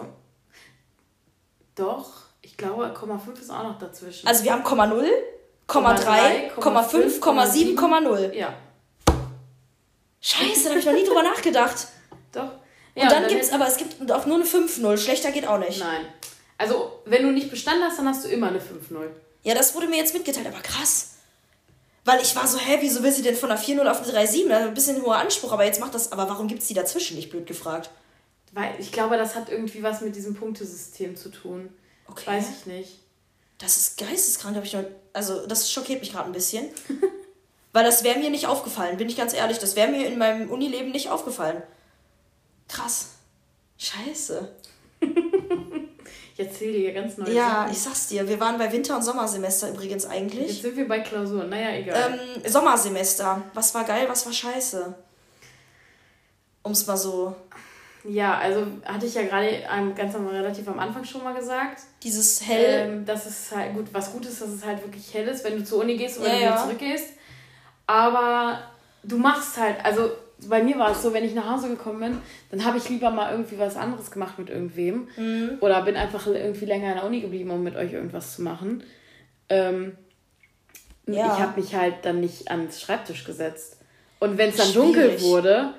[1.76, 2.10] doch.
[2.42, 4.26] Ich glaube, 0,5 ist auch noch dazwischen.
[4.26, 5.06] Also wir haben 0,0,
[5.68, 8.34] 0,3, 0,5, 0,7, 0,0.
[8.34, 8.54] Ja,
[10.26, 11.88] Scheiße, da habe ich noch nie drüber nachgedacht.
[12.32, 12.44] doch.
[12.96, 14.98] Und Ja, dann, gibt's aber, es gibt auch nur eine 5-0.
[14.98, 15.80] Schlechter geht auch nicht.
[15.80, 16.06] Nein.
[16.58, 19.10] Also, wenn du nicht bestanden hast, dann hast du immer eine 5-0.
[19.44, 21.12] Ja, das wurde mir jetzt mitgeteilt, aber krass.
[22.06, 24.48] Weil ich war so, hä, wieso will sie denn von einer 4-0 auf eine 3-7?
[24.48, 27.18] Das ist ein bisschen hoher Anspruch, aber jetzt macht das, aber warum gibt's die dazwischen?
[27.18, 27.90] Nicht blöd gefragt.
[28.54, 31.70] Weil ich glaube, das hat irgendwie was mit diesem Punktesystem zu tun.
[32.08, 32.28] Okay.
[32.28, 33.00] Weiß ich nicht.
[33.58, 34.84] Das ist geisteskrank, habe ich noch.
[35.14, 36.70] Also, das schockiert mich gerade ein bisschen.
[37.76, 39.60] Weil das wäre mir nicht aufgefallen, bin ich ganz ehrlich.
[39.60, 41.62] Das wäre mir in meinem Unileben nicht aufgefallen.
[42.70, 43.10] Krass.
[43.78, 44.50] Scheiße.
[46.38, 47.72] Ich erzähle dir ganz neue Ja, Sachen.
[47.72, 48.28] ich sag's dir.
[48.28, 50.62] Wir waren bei Winter- und Sommersemester übrigens Jetzt eigentlich.
[50.62, 51.48] sind wir bei Klausuren.
[51.50, 52.20] Naja, egal.
[52.20, 53.42] Ähm, Sommersemester.
[53.54, 54.94] Was war geil, was war scheiße?
[56.64, 57.34] Um's mal so.
[58.04, 59.64] ja, also hatte ich ja gerade
[59.96, 61.82] ganz am, relativ am Anfang schon mal gesagt.
[62.04, 62.90] Dieses hell.
[62.90, 65.56] Ähm, dass es halt gut, was gut ist, dass es halt wirklich hell ist, wenn
[65.58, 66.64] du zur Uni gehst oder Ja, wenn du wieder ja.
[66.64, 67.10] zurückgehst.
[67.88, 68.60] Aber
[69.04, 70.12] du machst halt, also
[70.48, 72.18] bei mir war es so, wenn ich nach Hause gekommen bin,
[72.52, 75.08] dann habe ich lieber mal irgendwie was anderes gemacht mit irgendwem.
[75.16, 75.58] Mhm.
[75.62, 78.84] Oder bin einfach irgendwie länger in der Uni geblieben, um mit euch irgendwas zu machen.
[79.50, 79.96] Ähm,
[81.08, 81.34] Ja.
[81.34, 83.78] Ich habe mich halt dann nicht ans Schreibtisch gesetzt.
[84.20, 85.24] Und wenn es dann dunkel Schwierig.
[85.24, 85.74] wurde,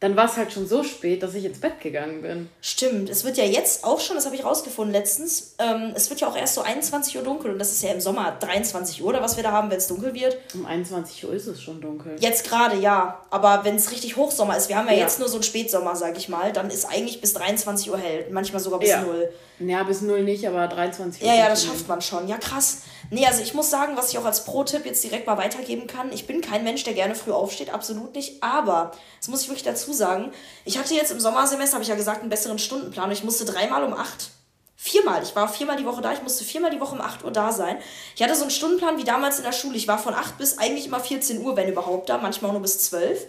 [0.00, 2.48] dann war es halt schon so spät, dass ich ins Bett gegangen bin.
[2.62, 6.20] Stimmt, es wird ja jetzt auch schon, das habe ich rausgefunden letztens, ähm, es wird
[6.20, 9.08] ja auch erst so 21 Uhr dunkel und das ist ja im Sommer 23 Uhr
[9.10, 10.38] oder was wir da haben, wenn es dunkel wird.
[10.54, 12.16] Um 21 Uhr ist es schon dunkel.
[12.18, 15.00] Jetzt gerade ja, aber wenn es richtig Hochsommer ist, wir haben ja, Ja.
[15.00, 18.26] jetzt nur so einen Spätsommer, sag ich mal, dann ist eigentlich bis 23 Uhr hell,
[18.30, 19.02] manchmal sogar bis Ja.
[19.02, 19.30] 0.
[19.62, 21.28] Ja, bis null nicht, aber 23 Uhr.
[21.28, 22.26] Ja, ja, das schafft man schon.
[22.28, 22.78] Ja, krass.
[23.10, 26.10] Nee, also ich muss sagen, was ich auch als Pro-Tipp jetzt direkt mal weitergeben kann,
[26.14, 28.42] ich bin kein Mensch, der gerne früh aufsteht, absolut nicht.
[28.42, 30.32] Aber, das muss ich wirklich dazu sagen,
[30.64, 33.06] ich hatte jetzt im Sommersemester, habe ich ja gesagt, einen besseren Stundenplan.
[33.06, 34.30] und Ich musste dreimal um acht.
[34.76, 35.22] Viermal.
[35.22, 36.12] Ich war viermal die Woche da.
[36.14, 37.76] Ich musste viermal die Woche um 8 Uhr da sein.
[38.16, 39.76] Ich hatte so einen Stundenplan wie damals in der Schule.
[39.76, 42.16] Ich war von 8 bis eigentlich immer 14 Uhr, wenn überhaupt da.
[42.16, 43.26] Manchmal auch nur bis 12.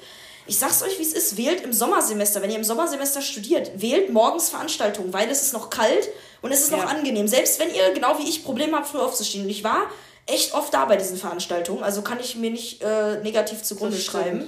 [0.48, 1.36] Ich sag's euch, wie es ist.
[1.36, 5.70] Wählt im Sommersemester, wenn ihr im Sommersemester studiert, wählt morgens Veranstaltungen, weil es ist noch
[5.70, 6.08] kalt
[6.42, 6.86] und es ist noch Ja.
[6.86, 7.28] angenehm.
[7.28, 9.44] Selbst wenn ihr, genau wie ich, Probleme habt, früh aufzustehen.
[9.44, 9.82] Und ich war
[10.28, 11.84] echt oft da bei diesen Veranstaltungen.
[11.84, 14.48] Also kann ich mir nicht äh, negativ zugrunde schreiben.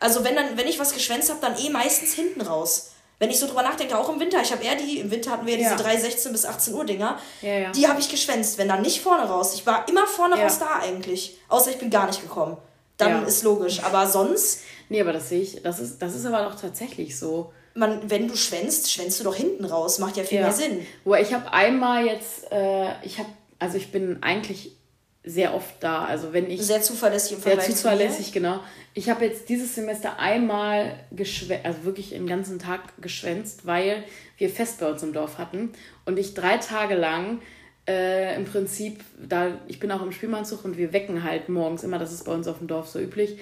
[0.00, 2.90] Also wenn dann, wenn ich was geschwänzt habe, dann eh meistens hinten raus.
[3.18, 5.46] Wenn ich so drüber nachdenke, auch im Winter, ich habe eher die, im Winter hatten
[5.46, 5.72] wir ja Ja.
[5.74, 7.70] diese 3, 16 bis 18 Uhr Dinger, Ja, ja.
[7.72, 9.52] die habe ich geschwänzt, wenn dann nicht vorne raus.
[9.54, 10.44] Ich war immer vorne Ja.
[10.44, 11.36] raus da eigentlich.
[11.48, 12.56] Außer ich bin gar nicht gekommen.
[12.96, 13.28] Dann Ja.
[13.28, 13.82] ist logisch.
[13.84, 17.52] Aber sonst, Nee, aber das sehe ich, das ist, das ist aber doch tatsächlich so.
[17.74, 19.98] man, wenn du schwänzt, schwänzt du doch hinten raus.
[20.00, 20.84] Macht ja viel mehr Sinn.
[21.04, 23.28] Wo ich habe einmal jetzt, äh, ich habe,
[23.60, 24.72] also ich bin eigentlich
[25.22, 26.04] sehr oft da.
[26.04, 27.76] Also wenn ich Sehr zuverlässig im sehr Vergleich zu mir.
[27.76, 28.60] zuverlässig, genau.
[28.94, 34.04] Ich habe jetzt dieses Semester einmal geschwänzt, also wirklich den ganzen Tag geschwänzt, weil
[34.38, 35.72] wir Fest bei uns im Dorf hatten
[36.06, 37.40] und ich drei Tage lang
[37.86, 41.98] äh, im Prinzip, da ich bin auch im Spielmannzug und wir wecken halt morgens immer,
[41.98, 43.38] das ist bei uns auf dem Dorf so üblich.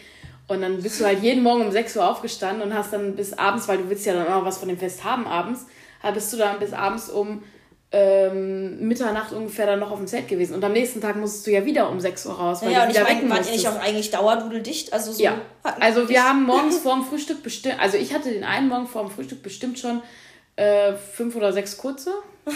[0.49, 3.35] Und dann bist du halt jeden Morgen um 6 Uhr aufgestanden und hast dann bis
[3.35, 5.67] abends, weil du willst ja dann auch was von dem Fest haben abends,
[6.03, 7.43] halt bist du dann bis abends um
[7.91, 10.55] ähm, Mitternacht ungefähr dann noch auf dem Zelt gewesen.
[10.55, 12.91] Und am nächsten Tag musstest du ja wieder um 6 Uhr raus, weil Ja, und
[12.91, 14.93] ich meine, wecken wart ihr nicht auch eigentlich dauerdudeldicht?
[14.93, 15.23] Also so.
[15.23, 15.41] Ja,
[15.81, 19.03] also wir haben morgens vor dem Frühstück bestimmt, also ich hatte den einen Morgen vor
[19.03, 20.03] dem Frühstück bestimmt schon
[20.57, 22.13] äh, fünf oder sechs kurze.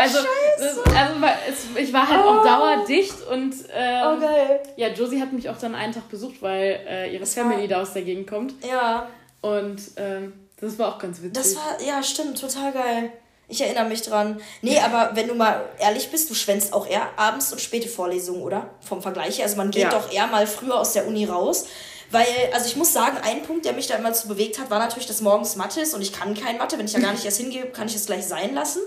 [0.00, 0.18] Also,
[0.60, 1.14] das, also
[1.48, 4.60] es, ich war halt auch dauerdicht und ähm, Oh, geil.
[4.76, 7.94] ja, Josie hat mich auch dann einen Tag besucht, weil äh, ihre Family da aus
[7.94, 8.54] der Gegend kommt.
[8.64, 9.08] Ja,
[9.40, 11.32] Und ähm, das war auch ganz witzig.
[11.32, 13.10] das war, ja, stimmt, total geil.
[13.50, 14.40] Ich erinnere mich dran.
[14.60, 18.42] Nee, aber wenn du mal ehrlich bist, du schwänzt auch eher abends und späte Vorlesungen,
[18.42, 18.68] oder?
[18.80, 19.46] Vom Vergleich her.
[19.46, 19.90] Also man geht Ja.
[19.90, 21.64] doch eher mal früher aus der Uni raus.
[22.10, 24.78] Weil, also ich muss sagen, ein Punkt, der mich da immer zu bewegt hat, war
[24.78, 26.78] natürlich, dass morgens Mathe ist und ich kann kein Mathe.
[26.78, 28.80] Wenn ich da gar nicht erst hingehe, kann ich es gleich sein lassen.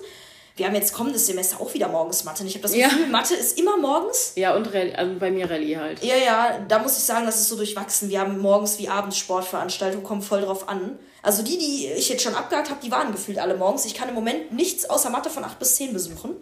[0.55, 2.43] Wir haben jetzt kommendes Semester auch wieder morgens Mathe.
[2.43, 3.07] Und ich habe das Gefühl, ja.
[3.07, 4.33] Mathe ist immer morgens.
[4.35, 6.03] Ja, und Rallye, also bei mir Rallye halt.
[6.03, 8.09] Ja, ja, da muss ich sagen, das ist so durchwachsen.
[8.09, 10.99] Wir haben morgens wie abends Sportveranstaltungen, kommen voll drauf an.
[11.21, 13.85] Also die, die ich jetzt schon abgehakt habe, die waren gefühlt alle morgens.
[13.85, 16.35] Ich kann im Moment nichts außer Mathe von 8 bis 10 besuchen.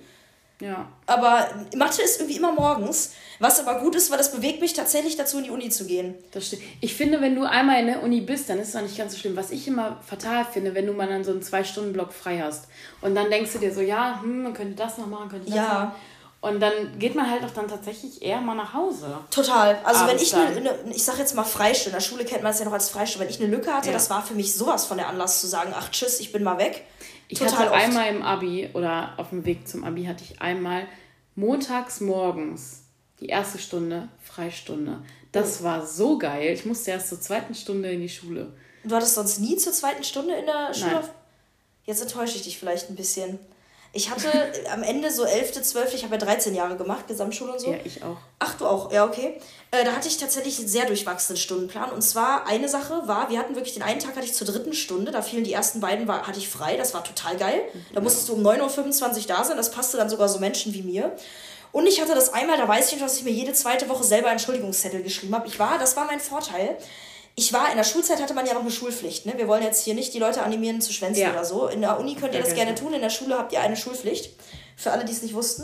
[0.62, 0.88] Ja.
[1.06, 5.16] Aber Mathe ist irgendwie immer morgens, was aber gut ist, weil das bewegt mich tatsächlich
[5.16, 6.16] dazu, in die Uni zu gehen.
[6.32, 6.64] Das stimmt.
[6.82, 9.14] Ich finde, wenn du einmal in der Uni bist, dann ist es auch nicht ganz
[9.14, 9.38] so schlimm.
[9.38, 12.66] Was ich immer fatal finde, wenn du mal dann so einen Zwei-Stunden-Block frei hast
[13.00, 15.56] und dann denkst du dir so, ja, hm, man könnte das noch machen, könnte das
[15.56, 15.64] ja.
[15.64, 15.92] machen.
[16.42, 19.18] Und dann geht man halt auch dann tatsächlich eher mal nach Hause.
[19.30, 19.78] Total.
[19.84, 22.54] Also wenn ich eine, ne, ich sag jetzt mal Freistunde, in der Schule kennt man
[22.54, 23.94] es ja noch als Freistunde, wenn ich eine Lücke hatte, ja.
[23.94, 26.58] das war für mich sowas von der Anlass zu sagen, ach tschüss, ich bin mal
[26.58, 26.86] weg.
[27.30, 27.84] Ich Total hatte oft.
[27.84, 30.88] einmal im Abi oder auf dem Weg zum Abi hatte ich einmal
[31.36, 32.84] montags morgens
[33.20, 35.04] die erste Stunde Freistunde.
[35.32, 35.64] Das oh.
[35.64, 36.52] war so geil.
[36.54, 38.52] Ich musste erst zur zweiten Stunde in die Schule.
[38.84, 40.92] Du hattest sonst nie zur zweiten Stunde in der Schule?
[40.92, 41.10] Nein.
[41.86, 43.38] Jetzt enttäusche ich dich vielleicht ein bisschen.
[43.92, 44.30] Ich hatte
[44.72, 47.72] am Ende so 11., 12., ich habe ja 13 Jahre gemacht, Gesamtschule und so.
[47.72, 48.18] Ja, ich auch.
[48.38, 49.42] Ach, du auch, ja, okay.
[49.72, 51.92] Äh, da hatte ich tatsächlich einen sehr durchwachsenen Stundenplan.
[51.92, 54.74] Und zwar, eine Sache war, wir hatten wirklich den einen Tag hatte ich zur dritten
[54.74, 57.62] Stunde, da fielen die ersten beiden, war, hatte ich frei, das war total geil.
[57.94, 60.84] Da musstest du um 9.25 Uhr da sein, das passte dann sogar so Menschen wie
[60.84, 61.16] mir.
[61.72, 64.04] Und ich hatte das einmal, da weiß ich nicht, dass ich mir jede zweite Woche
[64.04, 65.48] selber Entschuldigungszettel geschrieben habe.
[65.48, 66.78] Ich war, das war mein Vorteil
[67.36, 69.26] ich war in der Schulzeit hatte man ja noch eine Schulpflicht.
[69.26, 69.34] Ne?
[69.38, 71.32] Wir wollen jetzt hier nicht die Leute animieren zu schwänzen ja.
[71.32, 71.68] oder so.
[71.68, 73.78] In der Uni könnt ihr ja, das gerne tun, in der Schule habt ihr eine
[73.78, 74.32] Schulpflicht.
[74.76, 75.64] Für alle, die es nicht wussten.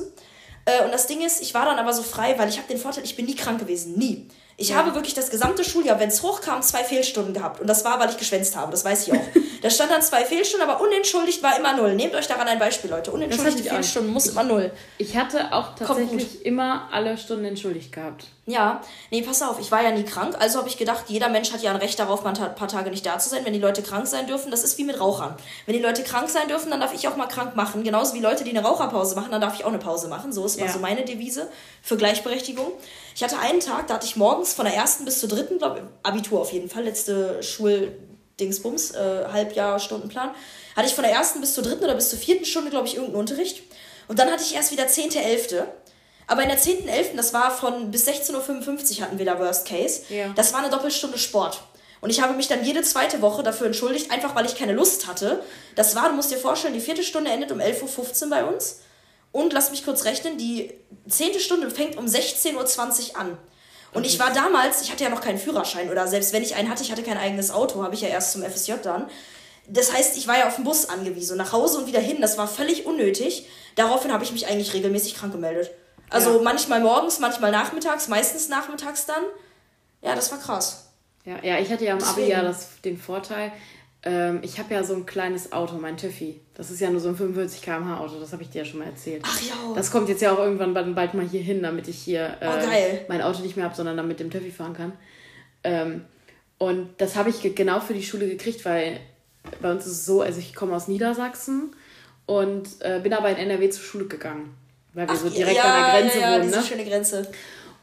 [0.66, 2.78] Äh, und das Ding ist, ich war dann aber so frei, weil ich habe den
[2.78, 3.98] Vorteil, ich bin nie krank gewesen.
[3.98, 4.28] Nie.
[4.58, 4.78] Ich ja.
[4.78, 7.60] habe wirklich das gesamte Schuljahr, wenn es hochkam, zwei Fehlstunden gehabt.
[7.60, 9.18] Und das war, weil ich geschwänzt habe, das weiß ich auch.
[9.66, 11.96] da stand dann zwei Fehlstunden, aber unentschuldigt war immer null.
[11.96, 13.12] Nehmt euch daran ein Beispiel, Leute.
[13.12, 14.72] Unentschuldigte Fehlstunden muss immer null.
[15.00, 18.26] Ich hatte auch tatsächlich immer alle Stunden entschuldigt gehabt.
[18.46, 21.52] Ja, nee, pass auf, ich war ja nie krank, also habe ich gedacht, jeder Mensch
[21.52, 23.60] hat ja ein Recht darauf, mal ein paar Tage nicht da zu sein, wenn die
[23.60, 24.52] Leute krank sein dürfen.
[24.52, 25.34] Das ist wie mit Rauchern.
[25.66, 27.84] Wenn die Leute krank sein dürfen, dann darf ich auch mal krank machen.
[27.84, 30.32] Genauso wie Leute, die eine Raucherpause machen, dann darf ich auch eine Pause machen.
[30.32, 30.66] So ist ja.
[30.66, 31.50] mal so meine Devise
[31.82, 32.72] für Gleichberechtigung.
[33.16, 35.82] Ich hatte einen Tag, da hatte ich morgens von der ersten bis zur dritten, glaube
[36.04, 37.42] Abitur auf jeden Fall, letzte
[38.36, 40.32] Schuldingsbums, äh, Halbjahr, Stundenplan,
[40.76, 42.96] hatte ich von der ersten bis zur dritten oder bis zur vierten Stunde, glaube ich,
[42.96, 43.64] irgendeinen Unterricht.
[44.08, 45.68] Und dann hatte ich erst wieder zehnte, elfte.
[46.28, 50.02] Aber in der 10.11., das war von bis 16.55 Uhr hatten wir da Worst Case.
[50.10, 50.34] Ja.
[50.36, 51.62] Das war eine Doppelstunde Sport.
[52.02, 55.08] Und ich habe mich dann jede zweite Woche dafür entschuldigt, einfach weil ich keine Lust
[55.08, 55.42] hatte.
[55.76, 58.82] Das war, du musst dir vorstellen, die vierte Stunde endet um 11.15 Uhr bei uns.
[59.32, 60.74] Und lass mich kurz rechnen, die
[61.08, 63.38] zehnte Stunde fängt um 16.20 Uhr an.
[63.96, 66.70] Und ich war damals, ich hatte ja noch keinen Führerschein oder selbst wenn ich einen
[66.70, 69.10] hatte, ich hatte kein eigenes Auto, habe ich ja erst zum FSJ dann.
[69.68, 72.22] Das heißt, ich war ja auf den Bus angewiesen, nach Hause und wieder hin.
[72.22, 73.48] Das war völlig unnötig.
[73.76, 75.72] Daraufhin habe ich mich eigentlich regelmäßig krank gemeldet.
[76.10, 76.42] Also ja.
[76.44, 79.24] manchmal morgens, manchmal nachmittags, meistens nachmittags dann.
[80.02, 80.92] Ja, das war krass.
[81.24, 83.52] Ja, ja ich hatte ja im Abi ja das, den Vorteil,
[84.06, 86.40] ähm, ich habe ja so ein kleines Auto, mein Töffi.
[86.54, 88.80] Das ist ja nur so ein 45 km/h Auto, das habe ich dir ja schon
[88.80, 89.24] mal erzählt.
[89.26, 89.54] Ach ja.
[89.76, 92.48] Das kommt jetzt ja auch irgendwann bald, bald mal hier hin, damit ich hier äh,
[92.48, 94.94] oh, mein Auto nicht mehr habe, sondern damit dem Töffi fahren kann.
[95.64, 96.06] Ähm,
[96.58, 99.00] und das habe ich genau für die Schule gekriegt, weil
[99.62, 101.76] bei uns ist es so, also ich komme aus Niedersachsen
[102.26, 104.56] und äh, bin aber in NRW zur Schule gegangen
[104.96, 106.50] weil wir Ach, so direkt ja, an der Grenze ja, ja, wohnen.
[106.50, 106.64] Ne?
[106.64, 107.28] schöne Grenze.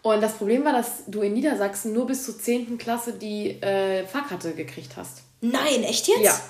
[0.00, 2.76] Und das Problem war, dass du in Niedersachsen nur bis zur 10.
[2.78, 5.22] Klasse die äh, Fahrkarte gekriegt hast.
[5.42, 6.22] Nein, echt jetzt?
[6.22, 6.40] Ja.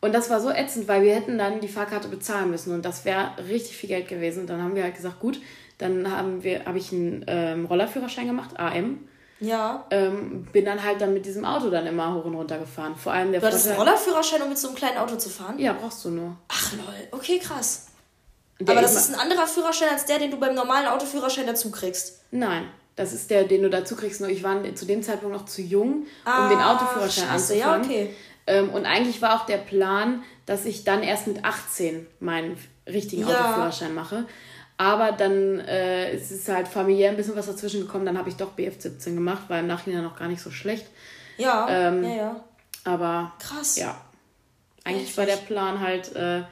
[0.00, 3.04] Und das war so ätzend, weil wir hätten dann die Fahrkarte bezahlen müssen und das
[3.04, 4.40] wäre richtig viel Geld gewesen.
[4.40, 5.38] Und dann haben wir halt gesagt, gut,
[5.76, 9.06] dann haben wir, habe ich einen ähm, Rollerführerschein gemacht, AM.
[9.40, 9.86] Ja.
[9.90, 12.94] Ähm, bin dann halt dann mit diesem Auto dann immer hoch und runter gefahren.
[12.96, 15.58] Vor allem der Du hattest einen Rollerführerschein, um mit so einem kleinen Auto zu fahren?
[15.58, 16.36] Ja, brauchst du nur.
[16.48, 17.88] Ach lol, okay, krass.
[18.58, 21.70] Der aber das ist ein anderer Führerschein als der, den du beim normalen Autoführerschein dazu
[21.70, 22.22] kriegst.
[22.30, 22.68] Nein,
[23.00, 24.20] das ist der, den du dazu kriegst.
[24.20, 27.90] Nur ich war zu dem Zeitpunkt noch zu jung, ah, um den Autoführerschein scheiße, anzufangen.
[27.90, 28.14] Ja, okay.
[28.46, 33.26] Ähm, und eigentlich war auch der Plan, dass ich dann erst mit 18 meinen richtigen
[33.26, 33.28] ja.
[33.28, 34.26] Autoführerschein mache.
[34.76, 38.04] Aber dann äh, es ist halt familiär ein bisschen was dazwischen gekommen.
[38.04, 40.86] Dann habe ich doch BF17 gemacht, war im Nachhinein noch gar nicht so schlecht.
[41.38, 42.44] Ja, ähm, ja, ja.
[42.84, 43.76] Aber krass.
[43.76, 43.98] Ja.
[44.84, 45.16] Eigentlich Richtig.
[45.16, 46.42] war der Plan halt äh,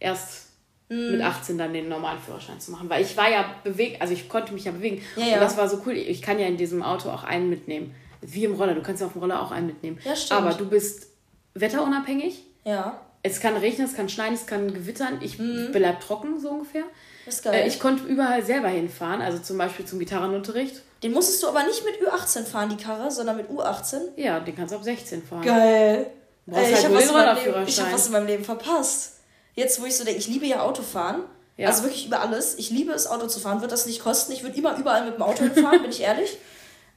[0.00, 0.48] erst
[0.88, 1.58] mit 18 mhm.
[1.58, 2.88] dann den normalen Führerschein zu machen.
[2.90, 5.02] Weil ich war ja bewegt, also ich konnte mich ja bewegen.
[5.16, 5.34] Ja, ja.
[5.34, 5.94] Und das war so cool.
[5.94, 7.94] Ich kann ja in diesem Auto auch einen mitnehmen.
[8.20, 8.74] Wie im Roller.
[8.74, 9.98] Du kannst ja auf dem Roller auch einen mitnehmen.
[10.04, 10.40] Ja, stimmt.
[10.40, 11.08] Aber du bist
[11.54, 12.44] wetterunabhängig.
[12.64, 13.00] Ja.
[13.22, 15.18] Es kann regnen, es kann schneien, es kann gewittern.
[15.22, 15.70] Ich mhm.
[15.72, 16.84] bleib trocken, so ungefähr.
[17.24, 17.54] Das ist geil.
[17.54, 20.82] Äh, ich konnte überall selber hinfahren, also zum Beispiel zum Gitarrenunterricht.
[21.02, 24.00] Den musstest du aber nicht mit Ü18 fahren, die Karre, sondern mit U18?
[24.16, 25.42] Ja, den kannst du ab 16 fahren.
[25.42, 26.06] Geil.
[26.50, 29.11] Ey, ich halt habe was, hab was in meinem Leben verpasst.
[29.54, 31.22] Jetzt, wo ich so denke, ich liebe ja Autofahren.
[31.56, 31.68] Ja.
[31.68, 32.56] Also wirklich über alles.
[32.58, 33.60] Ich liebe es, Auto zu fahren.
[33.60, 34.32] Wird das nicht kosten.
[34.32, 36.36] Ich würde immer überall mit dem Auto hinfahren, bin ich ehrlich.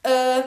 [0.03, 0.43] Äh,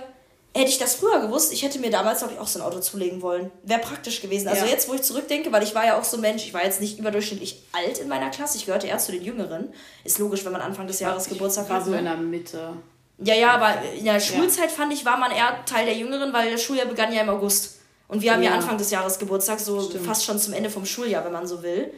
[0.55, 2.81] Hätte ich das früher gewusst, ich hätte mir damals, glaube ich, auch so ein Auto
[2.81, 3.51] zulegen wollen.
[3.62, 4.49] Wäre praktisch gewesen.
[4.49, 4.71] Also Ja.
[4.71, 6.81] jetzt, wo ich zurückdenke, weil ich war ja auch so ein Mensch, ich war jetzt
[6.81, 9.73] nicht überdurchschnittlich alt in meiner Klasse, ich gehörte eher zu den Jüngeren.
[10.05, 11.85] Ist logisch, wenn man Anfang des Jahres Geburtstag war hat.
[11.85, 11.99] so ne?
[11.99, 12.73] in der Mitte.
[13.18, 16.51] Ja, ja, aber in der Schulzeit fand ich, war man eher Teil der Jüngeren, weil
[16.51, 17.78] das Schuljahr begann ja im August.
[18.09, 18.57] Und wir haben ja, Ja.
[18.57, 20.07] Anfang des Jahres Geburtstag, so Stimmt.
[20.07, 21.92] fast schon zum Ende vom Schuljahr, wenn man so will.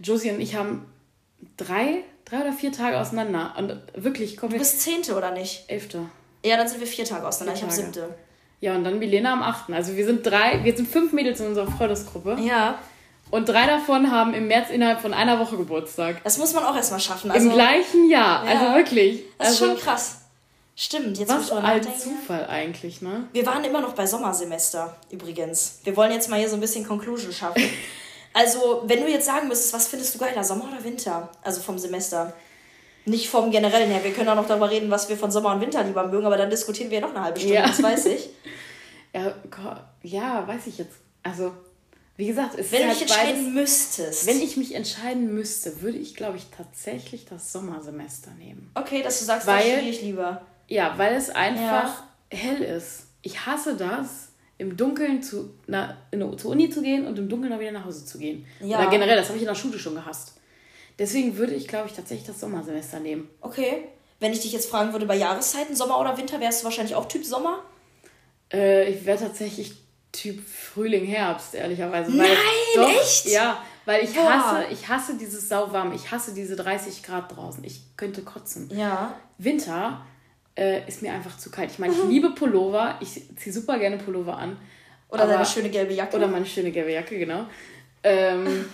[0.00, 0.86] Josie und ich haben
[1.56, 3.54] drei, drei oder vier Tage auseinander.
[3.56, 4.60] Und wirklich Du komplett.
[4.60, 5.64] bist Zehnte, oder nicht?
[5.68, 6.00] Elfte.
[6.44, 7.58] Ja, dann sind wir vier Tage auseinander.
[7.60, 7.94] Vier ich habe Tage.
[8.06, 8.14] siebte.
[8.60, 9.70] Ja, und dann Milena am 8.
[9.72, 12.36] Also wir sind drei, wir sind fünf Mädels in unserer Freundesgruppe.
[12.40, 12.78] Ja,
[13.30, 16.22] Und drei davon haben im März innerhalb von einer Woche Geburtstag.
[16.24, 17.30] das muss man auch erstmal schaffen.
[17.30, 18.44] Also, Im gleichen Jahr.
[18.44, 18.50] Ja.
[18.60, 19.22] Also wirklich.
[19.38, 20.18] das ist also, schon krass.
[20.74, 21.82] Stimmt, jetzt was ein.
[21.98, 23.28] Zufall eigentlich, ne?
[23.32, 25.80] Wir waren immer noch bei Sommersemester, übrigens.
[25.84, 27.62] Wir wollen jetzt mal hier so ein bisschen Conclusion schaffen.
[28.34, 31.28] Also, wenn du jetzt sagen müsstest, was findest du geiler, Sommer oder Winter?
[31.42, 32.32] Also vom Semester.
[33.04, 34.02] Nicht vom Generellen her.
[34.02, 36.38] Wir können auch noch darüber reden, was wir von Sommer und Winter lieber mögen, aber
[36.38, 37.66] dann diskutieren wir noch eine halbe Stunde, Ja.
[37.66, 38.30] das weiß ich.
[39.14, 39.34] Ja,
[40.02, 40.94] ja, weiß ich jetzt.
[41.22, 41.52] Also,
[42.16, 43.70] wie gesagt, es Wenn ist halt entscheiden beides.
[43.70, 44.26] müsstest.
[44.26, 48.70] Wenn ich mich entscheiden müsste, würde ich, glaube ich, tatsächlich das Sommersemester nehmen.
[48.74, 50.40] okay, dass du sagst, Weil- das studiere ich lieber.
[50.68, 53.08] Ja, weil es einfach hell ist.
[53.22, 57.50] Ich hasse das, im Dunkeln zu, na, in, zur Uni zu gehen und im Dunkeln
[57.50, 58.46] dann wieder nach Hause zu gehen.
[58.60, 58.78] Ja.
[58.78, 60.34] Oder generell, das habe ich in der Schule schon gehasst.
[60.98, 63.28] Deswegen würde ich, glaube ich, tatsächlich das Sommersemester nehmen.
[63.40, 63.88] Okay.
[64.20, 67.06] Wenn ich dich jetzt fragen würde, bei Jahreszeiten, Sommer oder Winter, wärst du wahrscheinlich auch
[67.08, 67.62] Typ Sommer?
[68.52, 69.74] Äh, ich wäre tatsächlich
[70.12, 72.12] Typ Frühling, Herbst, ehrlicherweise.
[72.12, 72.28] Nein,
[72.76, 73.26] doch, echt?
[73.26, 74.30] Ja, weil ich Boah.
[74.30, 75.92] hasse, ich hasse dieses Sauwarm.
[75.92, 77.64] Ich hasse diese 30 Grad draußen.
[77.64, 78.70] Ich könnte kotzen.
[78.72, 79.14] Ja.
[79.38, 80.04] Winter
[80.56, 81.70] äh, ist mir einfach zu kalt.
[81.70, 82.96] Ich meine, ich liebe Pullover.
[83.00, 84.56] Ich ziehe super gerne Pullover an.
[85.08, 86.16] Oder aber- deine schöne gelbe Jacke.
[86.16, 87.46] Oder meine schöne gelbe Jacke, genau.
[88.02, 88.64] Ähm,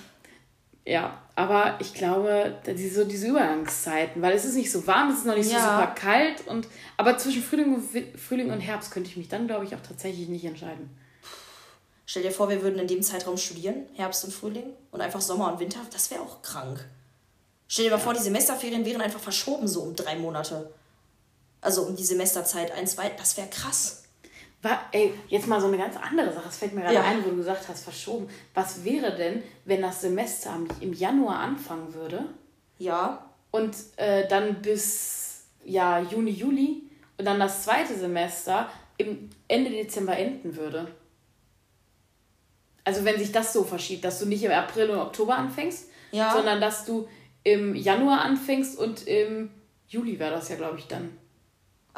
[0.85, 5.19] ja, aber ich glaube, diese, so diese Übergangszeiten, weil es ist nicht so warm, es
[5.19, 5.79] ist noch nicht so Ja.
[5.79, 6.47] super kalt.
[6.47, 9.81] Und, aber zwischen Frühling und, Frühling und Herbst könnte ich mich dann, glaube ich, auch
[9.87, 10.91] tatsächlich nicht entscheiden.
[12.07, 15.53] Stell dir vor, wir würden in dem Zeitraum studieren, Herbst und Frühling, und einfach Sommer
[15.53, 16.83] und Winter, das wäre auch krank.
[17.69, 20.71] Stell dir mal vor, die Semesterferien wären einfach verschoben so um drei Monate.
[21.61, 24.05] Also um die Semesterzeit ein, zwei, das wäre krass.
[24.63, 26.49] War, ey, jetzt mal so eine ganz andere Sache.
[26.49, 27.03] Es fällt mir gerade Ja.
[27.05, 28.29] ein, wo du gesagt hast, verschoben.
[28.55, 32.25] Was wäre denn, wenn das Semester im Januar anfangen würde
[32.79, 36.83] Ja, und äh, dann bis ja, Juni, Juli
[37.19, 40.89] und dann das zweite Semester im Ende Dezember enden würde?
[42.85, 46.33] Also wenn sich das so verschiebt, dass du nicht im April und Oktober anfängst, Ja.
[46.33, 47.07] sondern dass du
[47.45, 49.51] im Januar anfängst und im
[49.89, 51.17] Juli wäre das ja, glaube ich, dann.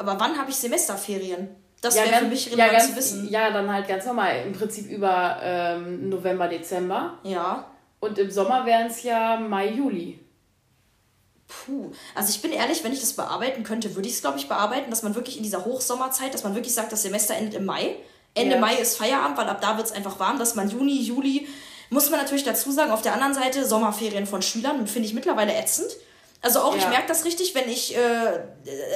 [0.01, 1.49] Aber wann habe ich Semesterferien?
[1.81, 3.29] Das ja, wäre für mich ja, relevant ganz, zu wissen.
[3.29, 4.43] Ja, dann halt ganz normal.
[4.45, 7.17] Im Prinzip über ähm, November, Dezember.
[7.23, 7.71] Ja.
[7.99, 10.19] Und im Sommer wären es ja Mai, Juli.
[11.47, 11.91] Puh.
[12.15, 14.89] Also ich bin ehrlich, wenn ich das bearbeiten könnte, würde ich es, glaube ich, bearbeiten,
[14.89, 17.95] dass man wirklich in dieser Hochsommerzeit, dass man wirklich sagt, das Semester endet im Mai.
[18.33, 18.61] Ende Ja.
[18.61, 21.47] Mai ist Feierabend, weil ab da wird es einfach warm, dass man Juni, Juli,
[21.89, 25.53] muss man natürlich dazu sagen, auf der anderen Seite Sommerferien von Schülern finde ich mittlerweile
[25.53, 25.89] ätzend.
[26.43, 26.89] Also auch, ich Ja.
[26.89, 27.99] merke das richtig, wenn ich, äh,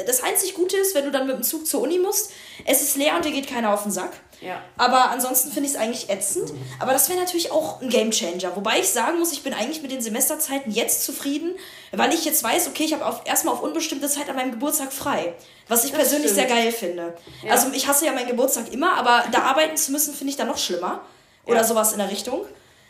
[0.08, 2.32] das einzig Gute ist, wenn du dann mit dem Zug zur Uni musst,
[2.66, 4.14] es ist leer und dir geht keiner auf den Sack.
[4.42, 4.62] Ja.
[4.78, 6.52] Aber ansonsten finde ich es eigentlich ätzend.
[6.80, 8.56] Aber das wäre natürlich auch ein Gamechanger.
[8.56, 11.56] Wobei ich sagen muss, ich bin eigentlich mit den Semesterzeiten jetzt zufrieden,
[11.92, 14.92] weil ich jetzt weiß, okay, ich habe auf, erstmal auf unbestimmte Zeit an meinem Geburtstag
[14.92, 15.36] frei.
[15.68, 16.48] Was ich Das persönlich stimmt.
[16.48, 17.14] sehr geil finde.
[17.44, 17.52] Ja.
[17.52, 20.48] Also ich hasse ja meinen Geburtstag immer, aber da arbeiten zu müssen, finde ich dann
[20.48, 21.02] noch schlimmer.
[21.46, 22.44] Oder sowas in der Richtung.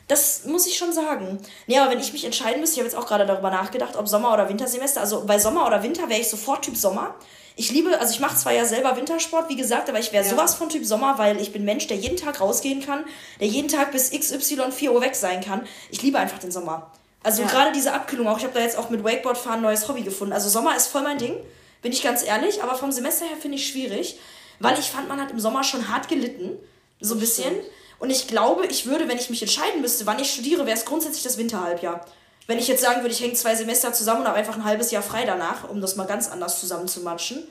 [0.08, 1.40] Das muss ich schon sagen.
[1.66, 4.08] Nee, aber wenn ich mich entscheiden müsste, ich habe jetzt auch gerade darüber nachgedacht, ob
[4.08, 5.02] Sommer- oder Wintersemester.
[5.02, 7.16] Also bei Sommer oder Winter wäre ich sofort Typ Sommer.
[7.56, 10.30] Ich liebe, also ich mache zwar ja selber Wintersport, wie gesagt, aber ich wäre Ja.
[10.30, 13.06] sowas von Typ Sommer, weil ich bin Mensch, der jeden Tag rausgehen kann,
[13.40, 15.66] der jeden Tag bis XY 4 Uhr weg sein kann.
[15.90, 16.92] Ich liebe einfach den Sommer.
[17.24, 17.48] Also Ja.
[17.48, 18.38] gerade diese Abkühlung auch.
[18.38, 20.34] Ich habe da jetzt auch mit Wakeboardfahren ein neues Hobby gefunden.
[20.34, 21.36] Also Sommer ist voll mein Ding,
[21.82, 22.62] bin ich ganz ehrlich.
[22.62, 24.20] Aber vom Semester her finde ich schwierig,
[24.60, 26.60] weil ich fand, man hat im Sommer schon hart gelitten.
[27.00, 27.56] So ein bisschen.
[28.00, 30.86] Und ich glaube, ich würde, wenn ich mich entscheiden müsste, wann ich studiere, wäre es
[30.86, 32.06] grundsätzlich das Winterhalbjahr.
[32.48, 34.92] Wenn ich jetzt sagen würde, ich hänge zwei Semester zusammen und habe einfach ein halbes
[34.92, 37.48] Jahr frei danach, um das mal ganz anders zusammenzumatschen.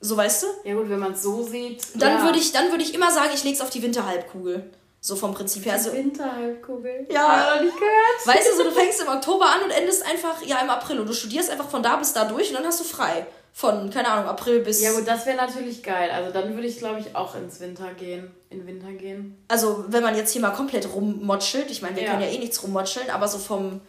[0.00, 0.46] So weißt du?
[0.64, 1.82] Ja gut, wenn man es so sieht.
[1.94, 2.24] Dann ja.
[2.24, 4.70] würde ich, dann würde ich immer sagen, ich lege es auf die Winterhalbkugel.
[5.00, 5.74] So vom Prinzip her.
[5.74, 7.06] Also, Winterhalbkugel.
[7.10, 7.56] Ja.
[7.56, 8.26] noch nicht gehört.
[8.26, 11.08] weißt du, so du fängst im Oktober an und endest einfach ja im April und
[11.08, 13.26] du studierst einfach von da bis da durch und dann hast du frei.
[13.54, 14.80] Von, keine Ahnung, April bis.
[14.80, 16.10] Ja gut, das wäre natürlich geil.
[16.10, 18.30] Also dann würde ich, glaube ich, auch ins Winter gehen.
[18.48, 19.36] In Winter gehen.
[19.48, 22.10] Also, wenn man jetzt hier mal komplett rummotschelt, ich meine, wir Ja.
[22.10, 23.80] können ja eh nichts rummotscheln, aber so vom,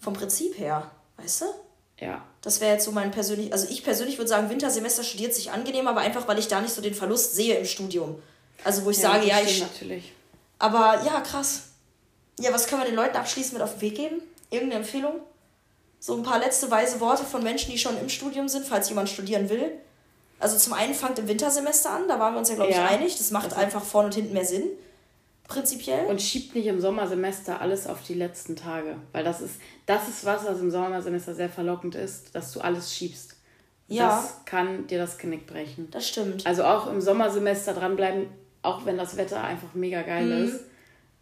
[0.00, 1.44] vom Prinzip her, weißt du?
[2.00, 2.22] Ja.
[2.40, 5.88] Das wäre jetzt so mein persönlich, also ich persönlich würde sagen, Wintersemester studiert sich angenehm,
[5.88, 8.20] aber einfach, weil ich da nicht so den Verlust sehe im Studium.
[8.64, 9.60] Also wo ich sage, das ja, ich.
[9.60, 10.12] natürlich.
[10.58, 11.64] Aber ja, krass.
[12.38, 14.22] Ja, was können wir den Leuten abschließend mit auf den Weg geben?
[14.50, 15.20] Irgendeine Empfehlung?
[16.04, 19.08] So ein paar letzte weise Worte von Menschen, die schon im Studium sind, falls jemand
[19.08, 19.72] studieren will.
[20.38, 23.16] Also zum einen fangt im Wintersemester an, da waren wir uns ja, glaube ich, einig.
[23.16, 24.64] Das macht das einfach vorne und hinten mehr Sinn.
[25.48, 26.04] Prinzipiell.
[26.04, 28.98] Und schiebt nicht im Sommersemester alles auf die letzten Tage.
[29.12, 29.54] Weil das ist,
[29.86, 33.36] das ist was, was im Sommersemester sehr verlockend ist, dass du alles schiebst.
[33.88, 34.08] Ja.
[34.08, 35.90] Das kann dir das Knick brechen.
[35.90, 36.46] Das stimmt.
[36.46, 38.26] Also auch im Sommersemester dranbleiben,
[38.60, 40.48] auch wenn das Wetter einfach mega geil mhm.
[40.48, 40.60] ist.